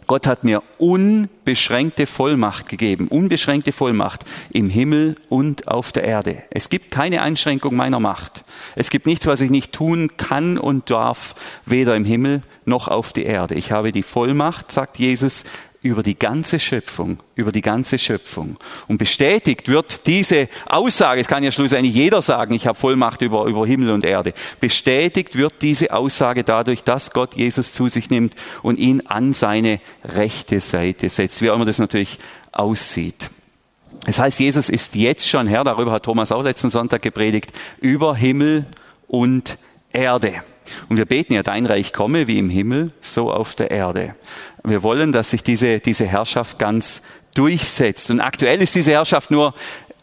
Gott 0.08 0.28
hat 0.28 0.44
mir 0.44 0.62
unbeschränkte 0.78 2.06
Vollmacht 2.06 2.70
gegeben, 2.70 3.08
unbeschränkte 3.08 3.72
Vollmacht 3.72 4.24
im 4.52 4.70
Himmel 4.70 5.16
und 5.30 5.68
auf 5.68 5.92
der 5.92 6.04
Erde. 6.04 6.44
Es 6.52 6.70
gibt 6.70 6.92
keine 6.92 7.22
Einschränkung 7.24 7.76
meiner 7.76 8.00
Macht. 8.00 8.44
Es 8.76 8.90
gibt 8.90 9.08
nichts, 9.08 9.26
was 9.26 9.42
ich 9.42 9.50
nicht 9.50 9.74
tun 9.74 10.12
kann 10.18 10.58
und 10.60 10.92
darf, 10.92 11.34
weder 11.66 11.96
im 11.96 12.06
Himmel 12.06 12.44
noch 12.66 12.88
auf 12.88 13.14
der 13.14 13.26
Erde. 13.26 13.56
Ich 13.56 13.72
habe 13.72 13.92
die 13.92 14.04
Vollmacht, 14.04 14.72
sagt 14.72 15.00
Jesus, 15.00 15.44
über 15.86 16.02
die 16.02 16.18
ganze 16.18 16.60
Schöpfung, 16.60 17.20
über 17.36 17.52
die 17.52 17.62
ganze 17.62 18.00
Schöpfung. 18.00 18.58
Und 18.88 18.98
bestätigt 18.98 19.68
wird 19.68 20.08
diese 20.08 20.50
Aussage, 20.66 21.22
es 21.22 21.28
kann 21.28 21.44
ja 21.44 21.52
schlussendlich 21.52 21.94
jeder 21.94 22.24
sagen, 22.24 22.56
ich 22.56 22.66
habe 22.66 22.76
Vollmacht 22.76 23.22
über, 23.22 23.46
über 23.46 23.68
Himmel 23.68 23.92
und 23.92 24.04
Erde. 24.04 24.34
Bestätigt 24.60 25.38
wird 25.38 25.62
diese 25.62 25.94
Aussage 25.94 26.44
dadurch, 26.44 26.84
dass 26.84 27.12
Gott 27.12 27.36
Jesus 27.36 27.72
zu 27.72 27.88
sich 27.88 28.10
nimmt 28.10 28.34
und 28.64 28.80
ihn 28.80 29.04
an 29.06 29.34
seine 29.34 29.80
rechte 30.04 30.60
Seite 30.60 31.08
setzt, 31.08 31.44
wie 31.44 31.52
auch 31.52 31.56
immer 31.56 31.66
das 31.66 31.78
natürlich 31.78 32.18
aussieht. 32.52 33.30
Das 34.08 34.18
heißt, 34.18 34.40
Jesus 34.40 34.70
ist 34.70 34.96
jetzt 34.96 35.30
schon 35.30 35.46
Herr, 35.46 35.64
darüber 35.64 35.92
hat 35.92 36.02
Thomas 36.02 36.32
auch 36.32 36.42
letzten 36.42 36.72
Sonntag 36.72 37.04
gepredigt, 37.04 37.52
über 37.80 38.16
Himmel 38.16 38.66
und 39.08 39.60
Erde. 39.94 40.42
Und 40.90 40.98
wir 40.98 41.06
beten 41.06 41.34
ja, 41.34 41.44
dein 41.44 41.66
Reich 41.66 41.94
komme 41.94 42.28
wie 42.28 42.40
im 42.40 42.50
Himmel, 42.50 42.92
so 43.02 43.32
auf 43.32 43.56
der 43.56 43.72
Erde. 43.72 44.16
Wir 44.64 44.84
wollen, 44.84 45.12
dass 45.12 45.32
sich 45.32 45.44
diese, 45.44 45.80
diese 45.80 46.06
Herrschaft 46.06 46.60
ganz 46.60 47.02
durchsetzt. 47.36 48.10
Und 48.10 48.22
aktuell 48.22 48.62
ist 48.62 48.76
diese 48.76 48.92
Herrschaft 48.92 49.30
nur 49.30 49.54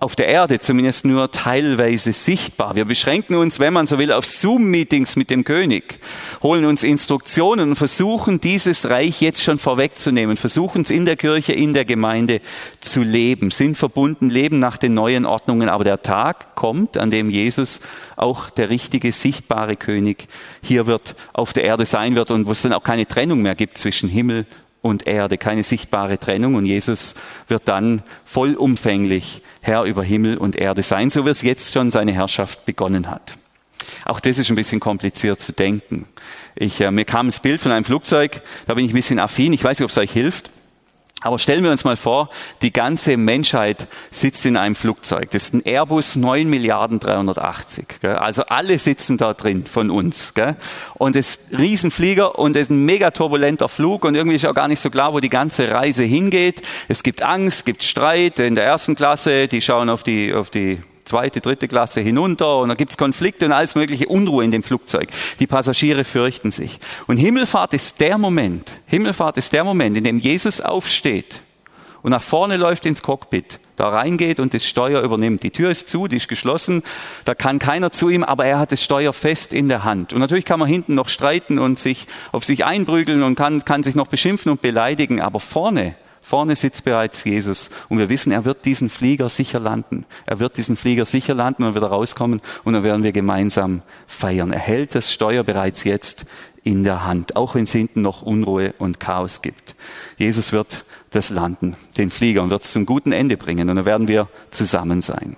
auf 0.03 0.17
der 0.17 0.27
Erde 0.27 0.59
zumindest 0.59 1.05
nur 1.05 1.31
teilweise 1.31 2.13
sichtbar. 2.13 2.75
Wir 2.75 2.85
beschränken 2.85 3.37
uns, 3.37 3.61
wenn 3.61 3.73
man 3.73 3.87
so 3.87 3.99
will, 3.99 4.11
auf 4.11 4.27
Zoom-Meetings 4.27 5.15
mit 5.15 5.31
dem 5.31 5.45
König, 5.45 6.01
holen 6.43 6.65
uns 6.65 6.83
Instruktionen 6.83 7.71
und 7.71 7.77
versuchen, 7.77 8.41
dieses 8.41 8.91
Reich 8.91 9.21
jetzt 9.21 9.45
schon 9.45 9.61
vorwegzunehmen, 9.61 10.37
versuchen 10.37 10.83
es 10.83 10.91
in 10.91 11.07
der 11.07 11.15
Kirche, 11.15 11.53
in 11.53 11.73
der 11.73 11.85
Gemeinde 11.85 12.41
zu 12.81 13.03
leben, 13.03 13.53
sind 13.53 13.79
verbunden, 13.79 14.29
leben 14.29 14.59
nach 14.59 14.77
den 14.77 14.95
neuen 14.95 15.25
Ordnungen. 15.25 15.69
Aber 15.69 15.85
der 15.85 16.03
Tag 16.03 16.57
kommt, 16.57 16.99
an 16.99 17.13
dem 17.13 17.31
Jesus 17.31 17.81
auch 18.17 18.51
der 18.51 18.71
richtige, 18.71 19.13
sichtbare 19.13 19.77
König 19.77 20.27
hier 20.63 20.89
wird, 20.89 21.15
auf 21.33 21.53
der 21.53 21.63
Erde 21.63 21.85
sein 21.85 22.17
wird 22.17 22.33
und 22.33 22.47
wo 22.49 22.51
es 22.51 22.63
dann 22.63 22.73
auch 22.73 22.83
keine 22.83 23.07
Trennung 23.07 23.41
mehr 23.41 23.55
gibt 23.55 23.79
zwischen 23.79 24.09
Himmel 24.09 24.47
und 24.83 25.07
Erde, 25.07 25.39
keine 25.39 25.63
sichtbare 25.63 26.19
Trennung. 26.19 26.57
Und 26.57 26.67
Jesus 26.67 27.15
wird 27.49 27.69
dann 27.69 28.03
vollumfänglich 28.25 29.43
Herr 29.61 29.85
über 29.85 30.03
Himmel 30.03 30.37
und 30.37 30.57
Erde 30.57 30.83
sein, 30.83 31.09
so 31.09 31.25
wie 31.25 31.31
es 31.31 31.43
jetzt 31.43 31.73
schon 31.73 31.91
seine 31.91 32.13
Herrschaft 32.13 32.67
begonnen 32.67 33.11
hat. 33.11 33.39
Auch 34.05 34.21
das 34.21 34.39
ist 34.39 34.51
ein 34.51 34.57
bisschen 34.57 34.81
kompliziert 34.81 35.41
zu 35.41 35.53
denken. 35.53 36.07
Ich, 36.55 36.81
äh, 36.81 36.91
mir 36.91 37.05
kam 37.05 37.27
das 37.27 37.41
Bild 37.41 37.61
von 37.61 37.73
einem 37.73 37.85
Flugzeug, 37.85 38.43
da 38.67 38.75
bin 38.75 38.85
ich 38.85 38.93
ein 38.93 38.97
bisschen 38.97 39.19
affin, 39.19 39.53
ich 39.53 39.63
weiß 39.63 39.79
nicht, 39.79 39.85
ob 39.85 39.91
es 39.91 39.99
euch 39.99 40.13
hilft. 40.13 40.51
Aber 41.23 41.39
stellen 41.39 41.65
wir 41.65 41.71
uns 41.71 41.85
mal 41.85 41.97
vor, 41.97 42.29
die 42.63 42.73
ganze 42.73 43.17
Menschheit 43.17 43.87
sitzt 44.11 44.45
in 44.45 44.57
einem 44.57 44.75
Flugzeug. 44.75 45.31
Das 45.31 45.45
ist 45.45 45.55
ein 45.55 45.63
Airbus 45.65 46.17
9 46.17 46.49
Milliarden 46.49 46.99
380. 47.01 48.01
Gell? 48.01 48.17
Also 48.17 48.45
alle 48.45 48.79
sitzen 48.79 49.17
da 49.19 49.33
drin 49.33 49.65
von 49.65 49.91
uns. 49.91 50.35
Gell? 50.35 50.57
Und 50.95 51.17
es 51.17 51.37
ist 51.37 51.53
ein 51.53 51.57
Riesenflieger 51.57 52.39
und 52.39 52.57
es 52.57 52.63
ist 52.63 52.71
ein 52.71 52.85
mega 52.85 53.11
turbulenter 53.13 53.69
Flug 53.69 54.05
und 54.05 54.15
irgendwie 54.15 54.37
ist 54.37 54.47
auch 54.47 54.55
gar 54.55 54.69
nicht 54.69 54.81
so 54.81 54.91
klar, 54.91 55.13
wo 55.13 55.21
die 55.21 55.31
ganze 55.31 55.71
Reise 55.71 56.03
hingeht. 56.03 56.63
Es 56.89 57.03
gibt 57.03 57.23
Angst, 57.23 57.59
es 57.59 57.65
gibt 57.65 57.85
Streit 57.85 58.39
in 58.39 58.55
der 58.55 58.65
ersten 58.65 58.95
Klasse, 58.95 59.49
die 59.49 59.63
schauen 59.63 59.89
auf 59.89 60.03
die, 60.03 60.35
auf 60.35 60.51
die 60.51 60.81
zweite, 61.13 61.43
dritte 61.43 61.69
Klasse 61.69 62.01
hinunter 62.01 62.59
und 62.59 62.71
da 62.71 62.75
gibt's 62.75 62.97
Konflikte 62.97 63.45
und 63.45 63.53
alles 63.53 63.75
mögliche 63.75 64.07
Unruhe 64.07 64.45
in 64.45 64.51
dem 64.51 64.63
Flugzeug. 64.63 65.09
Die 65.41 65.47
Passagiere 65.47 66.05
fürchten 66.05 66.53
sich. 66.53 66.79
Und 67.07 67.19
Himmelfahrt 67.19 67.75
ist 67.75 68.01
der 68.01 68.17
Moment, 68.17 68.79
Himmelfahrt 68.87 69.37
ist 69.37 69.53
der 69.53 69.65
Moment, 69.65 69.97
in 69.99 70.05
dem 70.05 70.19
Jesus 70.19 70.63
aufsteht 70.63 71.43
und 72.03 72.11
nach 72.11 72.23
vorne 72.23 72.57
läuft 72.57 72.85
ins 72.87 73.03
Cockpit, 73.03 73.61
da 73.77 73.89
reingeht 73.91 74.41
und 74.41 74.55
das 74.55 74.67
Steuer 74.67 75.03
übernimmt. 75.03 75.43
Die 75.43 75.51
Tür 75.51 75.71
ist 75.71 75.89
zu, 75.89 76.09
die 76.09 76.17
ist 76.17 76.29
geschlossen, 76.29 76.83
da 77.25 77.35
kann 77.35 77.59
keiner 77.59 77.93
zu 77.93 78.09
ihm, 78.09 78.25
aber 78.25 78.45
er 78.45 78.59
hat 78.59 78.73
das 78.73 78.83
Steuer 78.83 79.13
fest 79.13 79.53
in 79.53 79.69
der 79.69 79.85
Hand. 79.85 80.13
Und 80.13 80.21
natürlich 80.21 80.45
kann 80.45 80.59
man 80.59 80.69
hinten 80.69 80.95
noch 80.95 81.09
streiten 81.09 81.59
und 81.59 81.79
sich 81.79 82.07
auf 82.33 82.45
sich 82.45 82.65
einprügeln 82.65 83.23
und 83.23 83.37
kann, 83.37 83.65
kann 83.65 83.85
sich 83.85 83.95
noch 83.95 84.09
beschimpfen 84.09 84.51
und 84.51 84.61
beleidigen, 84.61 85.21
aber 85.21 85.41
vorne, 85.41 85.95
Vorne 86.25 86.55
sitzt 86.55 86.85
bereits 86.85 87.25
Jesus 87.25 87.69
und 87.89 87.99
wir 87.99 88.09
wissen, 88.09 88.31
er 88.31 88.45
wird 88.45 88.65
diesen 88.65 88.89
Flieger 88.89 89.29
sicher 89.29 89.59
landen. 89.59 90.07
Er 90.25 90.39
wird 90.39 90.57
diesen 90.57 90.77
Flieger 90.77 91.05
sicher 91.05 91.35
landen 91.35 91.65
und 91.65 91.75
wieder 91.75 91.89
rauskommen 91.89 92.41
und 92.63 92.73
dann 92.73 92.85
werden 92.85 93.03
wir 93.03 93.11
gemeinsam 93.11 93.83
feiern. 94.07 94.53
Er 94.53 94.61
hält 94.61 94.95
das 94.95 95.13
Steuer 95.13 95.43
bereits 95.43 95.83
jetzt 95.83 96.25
in 96.63 96.85
der 96.85 97.05
Hand, 97.05 97.35
auch 97.35 97.57
wenn 97.57 97.65
es 97.65 97.73
hinten 97.73 98.03
noch 98.03 98.23
Unruhe 98.23 98.73
und 98.79 99.01
Chaos 99.01 99.43
gibt. 99.43 99.75
Jesus 100.17 100.53
wird 100.53 100.85
das 101.11 101.31
landen, 101.31 101.77
den 101.99 102.11
Flieger, 102.11 102.43
und 102.43 102.51
wird 102.51 102.63
es 102.63 102.73
zum 102.73 102.87
guten 102.87 103.13
Ende 103.13 103.37
bringen. 103.37 103.69
Und 103.69 103.77
dann 103.77 103.85
werden 103.85 104.07
wir 104.09 104.29
zusammen 104.51 105.03
sein. 105.03 105.37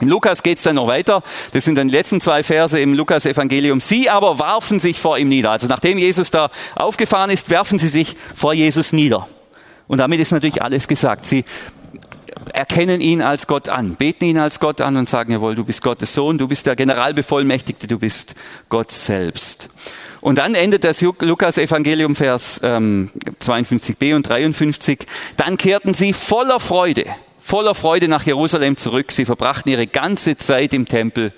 In 0.00 0.08
Lukas 0.08 0.42
geht 0.42 0.58
es 0.58 0.64
dann 0.64 0.76
noch 0.76 0.88
weiter. 0.88 1.22
Das 1.52 1.64
sind 1.64 1.76
dann 1.76 1.88
die 1.88 1.94
letzten 1.94 2.20
zwei 2.20 2.42
Verse 2.42 2.78
im 2.78 2.94
Lukas-Evangelium. 2.94 3.80
Sie 3.80 4.10
aber 4.10 4.38
warfen 4.38 4.80
sich 4.80 5.00
vor 5.00 5.18
ihm 5.18 5.28
nieder. 5.28 5.50
Also 5.50 5.68
nachdem 5.68 5.98
Jesus 5.98 6.30
da 6.30 6.50
aufgefahren 6.74 7.30
ist, 7.30 7.48
werfen 7.50 7.78
sie 7.78 7.88
sich 7.88 8.16
vor 8.34 8.52
Jesus 8.52 8.92
nieder. 8.92 9.28
Und 9.88 9.98
damit 9.98 10.20
ist 10.20 10.32
natürlich 10.32 10.62
alles 10.62 10.88
gesagt. 10.88 11.26
Sie 11.26 11.44
erkennen 12.52 13.00
ihn 13.00 13.22
als 13.22 13.46
Gott 13.46 13.68
an, 13.68 13.96
beten 13.96 14.24
ihn 14.24 14.38
als 14.38 14.60
Gott 14.60 14.80
an 14.80 14.96
und 14.96 15.08
sagen, 15.08 15.32
jawohl, 15.32 15.54
du 15.54 15.64
bist 15.64 15.82
Gottes 15.82 16.14
Sohn, 16.14 16.38
du 16.38 16.48
bist 16.48 16.66
der 16.66 16.76
Generalbevollmächtigte, 16.76 17.86
du 17.86 17.98
bist 17.98 18.34
Gott 18.68 18.92
selbst. 18.92 19.68
Und 20.20 20.38
dann 20.38 20.54
endet 20.54 20.84
das 20.84 21.00
Lukas 21.00 21.58
Evangelium 21.58 22.16
Vers 22.16 22.60
ähm, 22.62 23.10
52b 23.40 24.14
und 24.14 24.28
53. 24.28 25.06
Dann 25.36 25.56
kehrten 25.56 25.94
sie 25.94 26.12
voller 26.12 26.58
Freude, 26.58 27.04
voller 27.38 27.74
Freude 27.74 28.08
nach 28.08 28.24
Jerusalem 28.24 28.76
zurück. 28.76 29.12
Sie 29.12 29.24
verbrachten 29.24 29.70
ihre 29.70 29.86
ganze 29.86 30.36
Zeit 30.36 30.74
im 30.74 30.88
Tempel 30.88 31.32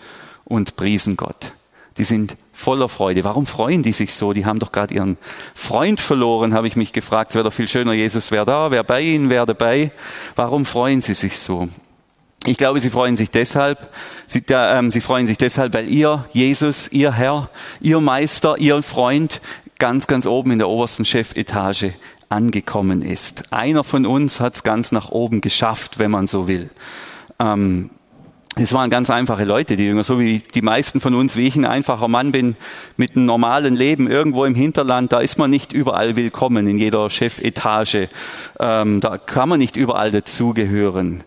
und 0.45 0.77
priesen 0.77 1.17
Gott. 1.17 1.53
Die 1.99 2.05
sind 2.05 2.37
voller 2.53 2.89
Freude. 2.89 3.25
Warum 3.25 3.47
freuen 3.47 3.83
die 3.83 3.93
sich 3.93 4.15
so? 4.15 4.33
Die 4.33 4.47
haben 4.47 4.61
doch 4.61 4.73
gerade 4.73 4.95
ihren 4.95 5.19
Freund 5.55 6.01
verloren, 6.01 6.55
habe 6.55 6.69
ich 6.69 6.77
mich 6.77 6.93
gefragt. 6.93 7.31
Es 7.31 7.35
wäre 7.35 7.45
doch 7.45 7.53
viel 7.53 7.69
schöner, 7.69 7.93
Jesus 7.93 8.31
wäre 8.31 8.47
da, 8.47 8.71
wäre 8.71 8.85
bei 8.85 9.01
ihnen, 9.01 9.31
wäre 9.31 9.47
dabei. 9.47 9.91
Warum 10.37 10.65
freuen 10.65 11.03
sie 11.03 11.15
sich 11.15 11.39
so? 11.39 11.69
Ich 12.47 12.57
glaube, 12.57 12.81
sie 12.81 12.91
freuen 12.91 13.17
sich 13.17 13.31
deshalb, 13.31 13.93
sie, 14.27 14.39
äh, 14.49 14.91
sie 14.91 15.01
freuen 15.01 15.27
sich 15.27 15.39
deshalb, 15.39 15.75
weil 15.75 15.89
ihr 15.89 16.25
Jesus, 16.33 16.91
ihr 16.93 17.13
Herr, 17.13 17.51
ihr 17.81 18.01
Meister, 18.01 18.57
ihr 18.59 18.81
Freund 18.83 19.41
ganz, 19.79 20.07
ganz 20.07 20.25
oben 20.25 20.53
in 20.53 20.59
der 20.59 20.69
obersten 20.69 21.05
Chefetage 21.05 21.95
angekommen 22.29 23.03
ist. 23.03 23.53
Einer 23.53 23.85
von 23.85 24.07
uns 24.07 24.41
hat 24.41 24.55
es 24.55 24.63
ganz 24.63 24.93
nach 24.93 25.11
oben 25.11 25.41
geschafft, 25.41 25.99
wenn 25.99 26.11
man 26.11 26.27
so 26.27 26.47
will. 26.47 26.71
Ähm, 27.39 27.91
es 28.61 28.73
waren 28.73 28.91
ganz 28.91 29.09
einfache 29.09 29.45
Leute, 29.45 29.77
die 29.77 29.87
Jünger, 29.87 30.03
so 30.03 30.19
wie 30.19 30.41
die 30.55 30.63
meisten 30.63 31.01
von 31.01 31.15
uns, 31.15 31.37
wie 31.37 31.47
ich 31.47 31.55
ein 31.57 31.65
einfacher 31.65 32.09
Mann 32.09 32.33
bin, 32.33 32.57
mit 32.97 33.15
einem 33.15 33.25
normalen 33.25 33.77
Leben 33.77 34.11
irgendwo 34.11 34.45
im 34.45 34.55
Hinterland, 34.55 35.13
da 35.13 35.21
ist 35.21 35.39
man 35.39 35.51
nicht 35.51 35.73
überall 35.73 36.17
willkommen, 36.17 36.67
in 36.67 36.79
jeder 36.79 37.09
Chefetage. 37.09 38.09
Ähm, 38.59 39.01
da 39.01 39.19
kann 39.19 39.49
man 39.49 39.59
nicht 39.61 39.77
überall 39.77 40.11
dazugehören. 40.11 41.23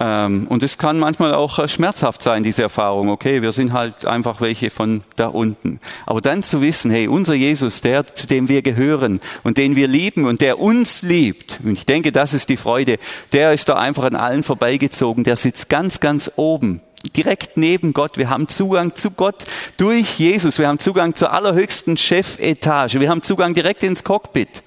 Ähm, 0.00 0.46
und 0.48 0.62
es 0.62 0.78
kann 0.78 0.98
manchmal 0.98 1.34
auch 1.34 1.58
äh, 1.58 1.68
schmerzhaft 1.68 2.22
sein, 2.22 2.42
diese 2.42 2.62
Erfahrung. 2.62 3.10
Okay, 3.10 3.42
wir 3.42 3.52
sind 3.52 3.74
halt 3.74 4.06
einfach 4.06 4.40
welche 4.40 4.70
von 4.70 5.02
da 5.16 5.26
unten. 5.26 5.78
Aber 6.06 6.22
dann 6.22 6.42
zu 6.42 6.62
wissen, 6.62 6.90
hey, 6.90 7.06
unser 7.06 7.34
Jesus, 7.34 7.82
der, 7.82 8.06
zu 8.14 8.26
dem 8.26 8.48
wir 8.48 8.62
gehören 8.62 9.20
und 9.44 9.58
den 9.58 9.76
wir 9.76 9.88
lieben 9.88 10.24
und 10.24 10.40
der 10.40 10.58
uns 10.58 11.02
liebt, 11.02 11.60
und 11.62 11.72
ich 11.72 11.84
denke, 11.84 12.12
das 12.12 12.32
ist 12.32 12.48
die 12.48 12.56
Freude, 12.56 12.98
der 13.32 13.52
ist 13.52 13.68
da 13.68 13.76
einfach 13.76 14.04
an 14.04 14.16
allen 14.16 14.42
vorbeigezogen, 14.42 15.22
der 15.22 15.36
sitzt 15.36 15.68
ganz, 15.68 16.00
ganz 16.00 16.32
oben 16.36 16.80
direkt 17.16 17.56
neben 17.56 17.92
Gott. 17.92 18.18
Wir 18.18 18.28
haben 18.28 18.48
Zugang 18.48 18.94
zu 18.94 19.10
Gott 19.10 19.44
durch 19.78 20.18
Jesus. 20.18 20.58
Wir 20.58 20.68
haben 20.68 20.78
Zugang 20.78 21.14
zur 21.14 21.32
allerhöchsten 21.32 21.96
Chefetage. 21.96 23.00
Wir 23.00 23.08
haben 23.08 23.22
Zugang 23.22 23.54
direkt 23.54 23.82
ins 23.82 24.04
Cockpit 24.04 24.62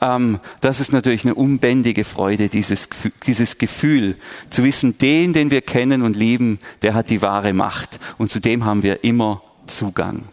ähm, 0.00 0.40
das 0.60 0.80
ist 0.80 0.92
natürlich 0.92 1.24
eine 1.24 1.34
unbändige 1.34 2.04
Freude, 2.04 2.48
dieses, 2.48 2.88
dieses 3.26 3.58
Gefühl 3.58 4.16
zu 4.48 4.64
wissen, 4.64 4.98
den, 4.98 5.32
den 5.32 5.50
wir 5.50 5.60
kennen 5.60 6.02
und 6.02 6.16
lieben, 6.16 6.58
der 6.82 6.94
hat 6.94 7.10
die 7.10 7.22
wahre 7.22 7.52
Macht 7.52 8.00
und 8.18 8.30
zu 8.30 8.40
dem 8.40 8.64
haben 8.64 8.82
wir 8.82 9.04
immer 9.04 9.42
Zugang. 9.66 10.24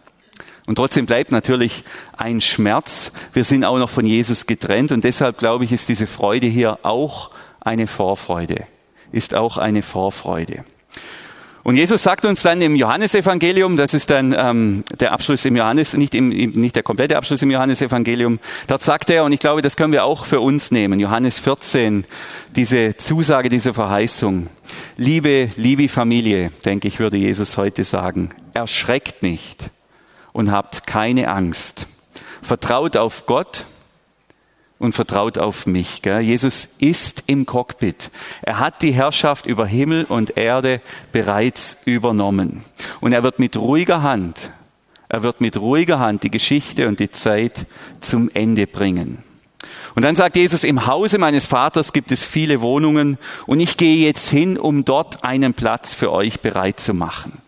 Und 0.66 0.74
trotzdem 0.74 1.06
bleibt 1.06 1.32
natürlich 1.32 1.82
ein 2.16 2.42
Schmerz. 2.42 3.12
Wir 3.32 3.44
sind 3.44 3.64
auch 3.64 3.78
noch 3.78 3.88
von 3.88 4.04
Jesus 4.04 4.46
getrennt 4.46 4.92
und 4.92 5.02
deshalb 5.02 5.38
glaube 5.38 5.64
ich, 5.64 5.72
ist 5.72 5.88
diese 5.88 6.06
Freude 6.06 6.46
hier 6.46 6.80
auch 6.82 7.30
eine 7.60 7.86
Vorfreude. 7.86 8.66
Ist 9.10 9.34
auch 9.34 9.56
eine 9.56 9.82
Vorfreude. 9.82 10.64
Und 11.68 11.76
Jesus 11.76 12.02
sagt 12.02 12.24
uns 12.24 12.40
dann 12.40 12.62
im 12.62 12.74
Johannesevangelium, 12.76 13.76
das 13.76 13.92
ist 13.92 14.08
dann 14.08 14.34
ähm, 14.34 14.84
der 15.00 15.12
Abschluss 15.12 15.44
im 15.44 15.54
Johannes, 15.54 15.92
nicht, 15.92 16.14
im, 16.14 16.30
nicht 16.30 16.74
der 16.74 16.82
komplette 16.82 17.18
Abschluss 17.18 17.42
im 17.42 17.50
Johannesevangelium, 17.50 18.38
dort 18.68 18.80
sagt 18.80 19.10
er, 19.10 19.22
und 19.24 19.34
ich 19.34 19.38
glaube, 19.38 19.60
das 19.60 19.76
können 19.76 19.92
wir 19.92 20.06
auch 20.06 20.24
für 20.24 20.40
uns 20.40 20.70
nehmen, 20.70 20.98
Johannes 20.98 21.38
14, 21.38 22.06
diese 22.56 22.96
Zusage, 22.96 23.50
diese 23.50 23.74
Verheißung. 23.74 24.46
Liebe, 24.96 25.50
liebe 25.56 25.90
Familie, 25.90 26.52
denke 26.64 26.88
ich, 26.88 27.00
würde 27.00 27.18
Jesus 27.18 27.58
heute 27.58 27.84
sagen, 27.84 28.30
erschreckt 28.54 29.22
nicht 29.22 29.70
und 30.32 30.50
habt 30.50 30.86
keine 30.86 31.28
Angst. 31.28 31.86
Vertraut 32.40 32.96
auf 32.96 33.26
Gott, 33.26 33.66
und 34.78 34.94
vertraut 34.94 35.38
auf 35.38 35.66
mich. 35.66 36.02
Gell? 36.02 36.20
Jesus 36.20 36.68
ist 36.78 37.24
im 37.26 37.46
Cockpit. 37.46 38.10
Er 38.42 38.58
hat 38.58 38.82
die 38.82 38.92
Herrschaft 38.92 39.46
über 39.46 39.66
Himmel 39.66 40.04
und 40.04 40.36
Erde 40.36 40.80
bereits 41.12 41.78
übernommen. 41.84 42.64
Und 43.00 43.12
er 43.12 43.22
wird 43.22 43.38
mit 43.38 43.56
ruhiger 43.56 44.02
Hand, 44.02 44.50
er 45.08 45.22
wird 45.22 45.40
mit 45.40 45.56
ruhiger 45.56 45.98
Hand 45.98 46.22
die 46.22 46.30
Geschichte 46.30 46.86
und 46.86 47.00
die 47.00 47.10
Zeit 47.10 47.66
zum 48.00 48.30
Ende 48.34 48.66
bringen. 48.66 49.22
Und 49.94 50.04
dann 50.04 50.14
sagt 50.14 50.36
Jesus, 50.36 50.64
im 50.64 50.86
Hause 50.86 51.18
meines 51.18 51.46
Vaters 51.46 51.92
gibt 51.92 52.12
es 52.12 52.24
viele 52.24 52.60
Wohnungen 52.60 53.18
und 53.46 53.58
ich 53.58 53.76
gehe 53.76 53.96
jetzt 53.96 54.30
hin, 54.30 54.58
um 54.58 54.84
dort 54.84 55.24
einen 55.24 55.54
Platz 55.54 55.94
für 55.94 56.12
euch 56.12 56.40
bereit 56.40 56.78
zu 56.78 56.94
machen. 56.94 57.40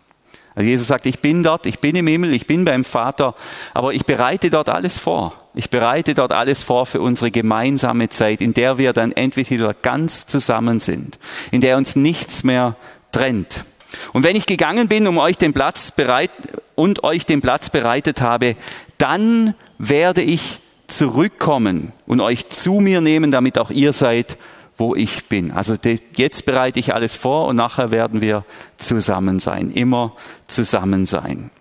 Also 0.53 0.67
Jesus 0.67 0.87
sagt, 0.87 1.05
ich 1.05 1.19
bin 1.19 1.43
dort, 1.43 1.65
ich 1.65 1.79
bin 1.79 1.95
im 1.95 2.07
Himmel, 2.07 2.33
ich 2.33 2.45
bin 2.45 2.65
beim 2.65 2.83
Vater, 2.83 3.35
aber 3.73 3.93
ich 3.93 4.05
bereite 4.05 4.49
dort 4.49 4.69
alles 4.69 4.99
vor. 4.99 5.33
Ich 5.53 5.69
bereite 5.69 6.13
dort 6.13 6.31
alles 6.31 6.63
vor 6.63 6.85
für 6.85 7.01
unsere 7.01 7.31
gemeinsame 7.31 8.09
Zeit, 8.09 8.41
in 8.41 8.53
der 8.53 8.77
wir 8.77 8.93
dann 8.93 9.11
endlich 9.11 9.49
wieder 9.49 9.73
ganz 9.73 10.27
zusammen 10.27 10.79
sind, 10.79 11.19
in 11.51 11.61
der 11.61 11.77
uns 11.77 11.95
nichts 11.95 12.43
mehr 12.43 12.75
trennt. 13.11 13.65
Und 14.13 14.23
wenn 14.23 14.35
ich 14.35 14.45
gegangen 14.45 14.87
bin, 14.87 15.07
um 15.07 15.17
euch 15.17 15.37
den 15.37 15.53
Platz 15.53 15.91
bereit 15.91 16.31
und 16.75 17.03
euch 17.03 17.25
den 17.25 17.41
Platz 17.41 17.69
bereitet 17.69 18.21
habe, 18.21 18.55
dann 18.97 19.53
werde 19.77 20.21
ich 20.21 20.59
zurückkommen 20.87 21.93
und 22.05 22.21
euch 22.21 22.49
zu 22.49 22.73
mir 22.75 23.01
nehmen, 23.01 23.31
damit 23.31 23.57
auch 23.57 23.71
ihr 23.71 23.93
seid, 23.93 24.37
wo 24.77 24.95
ich 24.95 25.25
bin. 25.25 25.51
Also 25.51 25.75
jetzt 26.15 26.45
bereite 26.45 26.79
ich 26.79 26.93
alles 26.93 27.15
vor 27.15 27.47
und 27.47 27.55
nachher 27.55 27.91
werden 27.91 28.21
wir 28.21 28.45
zusammen 28.77 29.39
sein, 29.39 29.71
immer 29.71 30.13
zusammen 30.47 31.05
sein. 31.05 31.51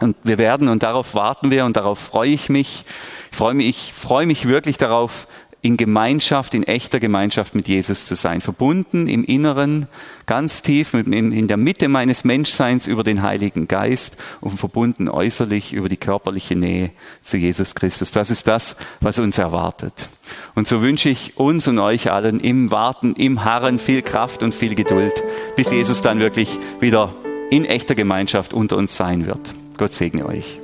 Und 0.00 0.16
wir 0.22 0.38
werden, 0.38 0.68
und 0.68 0.82
darauf 0.82 1.14
warten 1.14 1.50
wir 1.50 1.64
und 1.64 1.76
darauf 1.76 1.98
freue 1.98 2.30
ich 2.30 2.48
mich, 2.48 2.84
ich 3.30 3.36
freue 3.36 3.54
mich, 3.54 3.68
ich 3.68 3.92
freue 3.92 4.26
mich 4.26 4.48
wirklich 4.48 4.78
darauf, 4.78 5.26
in 5.62 5.76
Gemeinschaft, 5.76 6.54
in 6.54 6.64
echter 6.64 7.00
Gemeinschaft 7.00 7.54
mit 7.54 7.68
Jesus 7.68 8.06
zu 8.06 8.14
sein. 8.14 8.40
Verbunden 8.40 9.06
im 9.08 9.24
Inneren, 9.24 9.86
ganz 10.26 10.62
tief 10.62 10.94
in 10.94 11.48
der 11.48 11.56
Mitte 11.56 11.88
meines 11.88 12.24
Menschseins 12.24 12.86
über 12.86 13.04
den 13.04 13.22
Heiligen 13.22 13.68
Geist 13.68 14.16
und 14.40 14.58
verbunden 14.58 15.08
äußerlich 15.08 15.74
über 15.74 15.88
die 15.88 15.98
körperliche 15.98 16.56
Nähe 16.56 16.90
zu 17.22 17.36
Jesus 17.36 17.74
Christus. 17.74 18.10
Das 18.10 18.30
ist 18.30 18.48
das, 18.48 18.76
was 19.00 19.18
uns 19.18 19.36
erwartet. 19.36 20.08
Und 20.54 20.66
so 20.66 20.80
wünsche 20.80 21.10
ich 21.10 21.36
uns 21.36 21.68
und 21.68 21.78
euch 21.78 22.10
allen 22.10 22.40
im 22.40 22.70
Warten, 22.70 23.14
im 23.14 23.44
Harren 23.44 23.78
viel 23.78 24.02
Kraft 24.02 24.42
und 24.42 24.54
viel 24.54 24.74
Geduld, 24.74 25.22
bis 25.56 25.70
Jesus 25.70 26.00
dann 26.00 26.20
wirklich 26.20 26.58
wieder 26.80 27.14
in 27.50 27.64
echter 27.64 27.94
Gemeinschaft 27.94 28.54
unter 28.54 28.76
uns 28.76 28.96
sein 28.96 29.26
wird. 29.26 29.40
Gott 29.76 29.92
segne 29.92 30.24
euch. 30.24 30.60